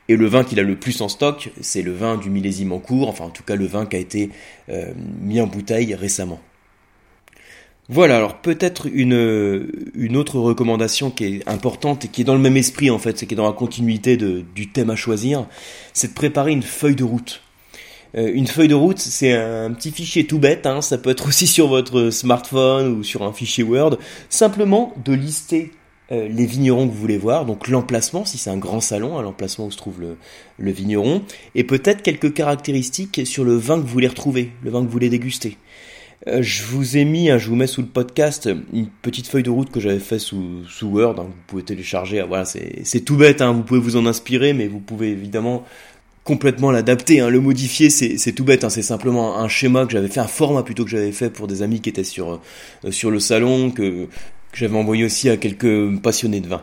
et 0.08 0.16
le 0.16 0.26
vin 0.26 0.44
qu'il 0.44 0.60
a 0.60 0.62
le 0.62 0.78
plus 0.78 1.00
en 1.00 1.08
stock, 1.08 1.50
c'est 1.60 1.82
le 1.82 1.92
vin 1.92 2.16
du 2.16 2.30
millésime 2.30 2.72
en 2.72 2.78
cours, 2.78 3.08
enfin 3.08 3.24
en 3.24 3.30
tout 3.30 3.42
cas 3.42 3.56
le 3.56 3.66
vin 3.66 3.86
qui 3.86 3.96
a 3.96 3.98
été 3.98 4.30
euh, 4.68 4.92
mis 5.20 5.40
en 5.40 5.46
bouteille 5.46 5.94
récemment. 5.94 6.40
Voilà, 7.90 8.18
alors 8.18 8.36
peut-être 8.42 8.86
une, 8.92 9.66
une 9.94 10.16
autre 10.18 10.38
recommandation 10.38 11.10
qui 11.10 11.24
est 11.24 11.48
importante 11.48 12.04
et 12.04 12.08
qui 12.08 12.20
est 12.20 12.24
dans 12.24 12.34
le 12.34 12.40
même 12.40 12.58
esprit 12.58 12.90
en 12.90 12.98
fait, 12.98 13.16
c'est 13.16 13.26
qui 13.26 13.32
est 13.32 13.36
dans 13.36 13.46
la 13.46 13.54
continuité 13.54 14.18
du 14.18 14.70
thème 14.70 14.90
à 14.90 14.96
choisir, 14.96 15.46
c'est 15.94 16.08
de 16.08 16.14
préparer 16.14 16.52
une 16.52 16.62
feuille 16.62 16.96
de 16.96 17.04
route. 17.04 17.40
Euh, 18.14 18.30
une 18.34 18.46
feuille 18.46 18.68
de 18.68 18.74
route, 18.74 18.98
c'est 18.98 19.32
un 19.32 19.72
petit 19.72 19.90
fichier 19.90 20.26
tout 20.26 20.38
bête, 20.38 20.66
hein, 20.66 20.82
ça 20.82 20.98
peut 20.98 21.08
être 21.08 21.28
aussi 21.28 21.46
sur 21.46 21.68
votre 21.68 22.10
smartphone 22.10 22.98
ou 22.98 23.02
sur 23.02 23.22
un 23.22 23.32
fichier 23.32 23.64
Word, 23.64 23.96
simplement 24.28 24.92
de 25.02 25.14
lister 25.14 25.72
euh, 26.12 26.28
les 26.28 26.44
vignerons 26.44 26.86
que 26.86 26.92
vous 26.92 27.00
voulez 27.00 27.18
voir, 27.18 27.46
donc 27.46 27.68
l'emplacement, 27.68 28.26
si 28.26 28.36
c'est 28.36 28.50
un 28.50 28.58
grand 28.58 28.80
salon, 28.80 29.18
hein, 29.18 29.22
l'emplacement 29.22 29.64
où 29.64 29.70
se 29.70 29.78
trouve 29.78 30.00
le, 30.02 30.18
le 30.58 30.70
vigneron, 30.72 31.22
et 31.54 31.64
peut-être 31.64 32.02
quelques 32.02 32.34
caractéristiques 32.34 33.26
sur 33.26 33.44
le 33.44 33.56
vin 33.56 33.76
que 33.76 33.82
vous 33.82 33.92
voulez 33.92 34.08
retrouver, 34.08 34.52
le 34.62 34.70
vin 34.70 34.80
que 34.80 34.86
vous 34.86 34.92
voulez 34.92 35.08
déguster. 35.08 35.56
Euh, 36.26 36.42
je 36.42 36.64
vous 36.64 36.96
ai 36.96 37.04
mis, 37.04 37.30
hein, 37.30 37.38
je 37.38 37.48
vous 37.48 37.54
mets 37.54 37.68
sous 37.68 37.80
le 37.80 37.86
podcast 37.86 38.50
une 38.72 38.88
petite 38.88 39.28
feuille 39.28 39.44
de 39.44 39.50
route 39.50 39.70
que 39.70 39.78
j'avais 39.78 40.00
fait 40.00 40.18
sous, 40.18 40.64
Word. 40.82 41.20
Hein, 41.20 41.26
vous 41.28 41.42
pouvez 41.46 41.62
télécharger. 41.62 42.22
Voilà, 42.22 42.44
c'est 42.44 43.00
tout 43.04 43.16
bête. 43.16 43.40
Hein, 43.40 43.52
vous 43.52 43.62
pouvez 43.62 43.80
vous 43.80 43.96
en 43.96 44.06
inspirer, 44.06 44.52
mais 44.52 44.66
vous 44.66 44.80
pouvez 44.80 45.10
évidemment 45.10 45.64
complètement 46.24 46.70
l'adapter, 46.70 47.26
le 47.30 47.40
modifier, 47.40 47.88
c'est 47.88 48.32
tout 48.32 48.44
bête. 48.44 48.68
C'est 48.68 48.82
simplement 48.82 49.38
un 49.38 49.48
schéma 49.48 49.86
que 49.86 49.92
j'avais 49.92 50.08
fait, 50.08 50.20
un 50.20 50.26
format 50.26 50.62
plutôt 50.62 50.84
que 50.84 50.90
j'avais 50.90 51.12
fait 51.12 51.30
pour 51.30 51.46
des 51.46 51.62
amis 51.62 51.80
qui 51.80 51.88
étaient 51.88 52.04
sur 52.04 52.32
euh, 52.84 53.10
le 53.10 53.18
salon, 53.20 53.70
que, 53.70 54.04
que 54.04 54.08
j'avais 54.52 54.76
envoyé 54.76 55.06
aussi 55.06 55.30
à 55.30 55.38
quelques 55.38 55.98
passionnés 56.02 56.40
de 56.40 56.48
vin. 56.48 56.62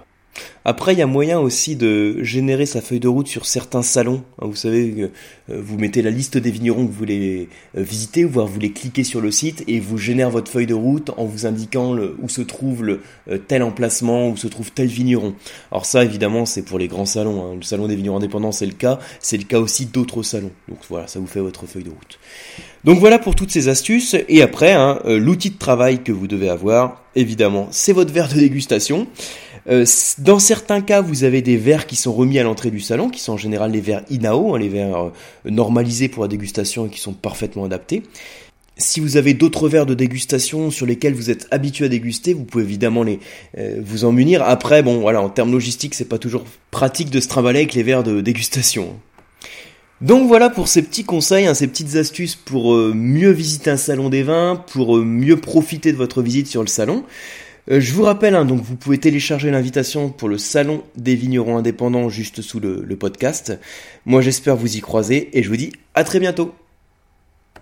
Après, 0.68 0.94
il 0.94 1.00
y 1.00 1.04
a 1.04 1.08
moyen 1.08 1.40
aussi 1.40 1.76
de 1.76 2.24
générer 2.24 2.66
sa 2.66 2.82
feuille 2.82 3.00
de 3.00 3.08
route 3.08 3.28
sur 3.28 3.46
certains 3.46 3.84
salons. 3.84 4.24
Hein, 4.42 4.48
vous 4.48 4.56
savez, 4.56 5.12
euh, 5.52 5.62
vous 5.62 5.78
mettez 5.78 6.02
la 6.02 6.10
liste 6.10 6.40
des 6.40 6.50
vignerons 6.50 6.88
que 6.88 6.92
vous 6.92 6.98
voulez 6.98 7.50
euh, 7.78 7.84
visiter, 7.84 8.24
voire 8.24 8.48
vous 8.48 8.60
les 8.60 8.72
cliquez 8.72 9.04
sur 9.04 9.22
le 9.22 9.30
site 9.30 9.64
et 9.68 9.80
vous 9.80 10.00
génère 10.00 10.32
votre 10.32 10.52
feuille 10.52 10.66
de 10.66 10.74
route 10.74 11.12
en 11.18 11.26
vous 11.26 11.46
indiquant 11.46 11.96
où 12.20 12.30
se 12.30 12.42
trouve 12.42 13.00
euh, 13.30 13.38
tel 13.38 13.62
emplacement, 13.62 14.30
où 14.30 14.38
se 14.38 14.48
trouve 14.48 14.72
tel 14.72 14.88
vigneron. 14.88 15.36
Alors 15.72 15.86
ça, 15.86 16.04
évidemment, 16.04 16.48
c'est 16.48 16.64
pour 16.64 16.80
les 16.80 16.88
grands 16.88 17.06
salons. 17.06 17.46
Hein. 17.46 17.56
Le 17.58 17.64
salon 17.64 17.88
des 17.88 17.96
vignerons 17.96 18.18
indépendants, 18.18 18.52
c'est 18.52 18.66
le 18.66 18.74
cas. 18.74 18.98
C'est 19.20 19.38
le 19.38 19.44
cas 19.44 19.60
aussi 19.60 19.86
d'autres 19.86 20.24
salons. 20.24 20.52
Donc 20.68 20.80
voilà, 20.90 21.06
ça 21.06 21.20
vous 21.20 21.28
fait 21.28 21.42
votre 21.42 21.68
feuille 21.68 21.84
de 21.84 21.90
route. 21.90 22.20
Donc 22.84 22.98
voilà 22.98 23.20
pour 23.20 23.36
toutes 23.36 23.52
ces 23.52 23.68
astuces. 23.68 24.16
Et 24.30 24.42
après, 24.42 24.74
hein, 24.74 25.00
l'outil 25.06 25.52
de 25.52 25.60
travail 25.60 26.02
que 26.02 26.12
vous 26.12 26.26
devez 26.26 26.50
avoir, 26.50 27.04
évidemment, 27.16 27.68
c'est 27.70 27.94
votre 27.94 28.12
verre 28.12 28.30
de 28.30 28.36
dégustation. 28.36 29.08
Euh, 29.68 29.86
dans 30.20 30.40
certains 30.40 30.82
cas, 30.82 31.02
vous 31.02 31.24
avez 31.24 31.42
des 31.42 31.58
verres 31.58 31.88
qui 31.88 31.96
sont 31.96 32.14
remis 32.14 32.38
à 32.38 32.44
l'entrée 32.44 32.70
du 32.70 32.80
salon, 32.80 33.10
qui 33.10 33.20
sont 33.20 33.34
en 33.34 33.38
général 33.38 33.72
les 33.72 33.82
verres 33.82 34.04
Inao, 34.10 34.54
hein, 34.54 34.60
les 34.60 34.70
verres 34.70 35.06
euh, 35.06 35.12
normalisés 35.50 36.08
pour 36.08 36.24
la 36.24 36.28
dégustation 36.28 36.86
et 36.86 36.90
qui 36.90 37.00
sont 37.00 37.14
parfaitement 37.14 37.66
adaptés. 37.66 38.04
Si 38.78 39.00
vous 39.00 39.18
avez 39.18 39.34
d'autres 39.34 39.70
verres 39.70 39.86
de 39.86 39.94
dégustation 39.94 40.70
sur 40.70 40.86
lesquels 40.86 41.14
vous 41.14 41.30
êtes 41.30 41.48
habitué 41.50 41.86
à 41.86 41.88
déguster, 41.88 42.34
vous 42.34 42.44
pouvez 42.44 42.64
évidemment 42.64 43.04
les 43.04 43.20
euh, 43.58 43.80
vous 43.84 44.06
en 44.06 44.12
munir. 44.12 44.44
Après, 44.44 44.84
bon, 44.84 45.00
voilà, 45.00 45.22
en 45.22 45.30
termes 45.30 45.52
logistiques, 45.52 45.96
c'est 45.96 46.10
pas 46.10 46.20
toujours 46.20 46.44
pratique 46.72 47.10
de 47.10 47.20
se 47.20 47.28
trimballer 47.28 47.60
avec 47.60 47.74
les 47.74 47.84
verres 47.84 48.04
de 48.04 48.22
dégustation. 48.22 48.90
Donc 50.02 50.28
voilà 50.28 50.50
pour 50.50 50.68
ces 50.68 50.82
petits 50.82 51.06
conseils, 51.06 51.48
hein, 51.48 51.54
ces 51.54 51.68
petites 51.68 51.96
astuces 51.96 52.36
pour 52.36 52.76
mieux 52.76 53.32
visiter 53.32 53.72
un 53.72 53.78
salon 53.78 54.10
des 54.10 54.24
vins, 54.24 54.62
pour 54.68 54.98
mieux 54.98 55.38
profiter 55.38 55.94
de 55.94 55.98
votre 55.98 56.22
visite 56.22 56.48
sur 56.48 56.62
le 56.62 56.68
salon. 56.68 57.06
Euh, 57.72 57.80
je 57.80 57.94
vous 57.94 58.04
rappelle, 58.04 58.36
hein, 58.36 58.46
donc 58.46 58.62
vous 58.62 58.76
pouvez 58.76 59.00
télécharger 59.00 59.50
l'invitation 59.52 60.10
pour 60.10 60.30
le 60.30 60.38
salon 60.38 60.84
des 60.96 61.16
vignerons 61.16 61.58
indépendants 61.58 62.10
juste 62.10 62.42
sous 62.42 62.60
le, 62.60 62.84
le 62.86 62.96
podcast. 62.96 63.58
Moi 64.06 64.22
j'espère 64.22 64.56
vous 64.56 64.78
y 64.78 64.82
croiser 64.82 65.38
et 65.38 65.44
je 65.44 65.50
vous 65.50 65.58
dis 65.58 65.72
à 65.94 66.04
très 66.04 66.20
bientôt. 66.20 66.54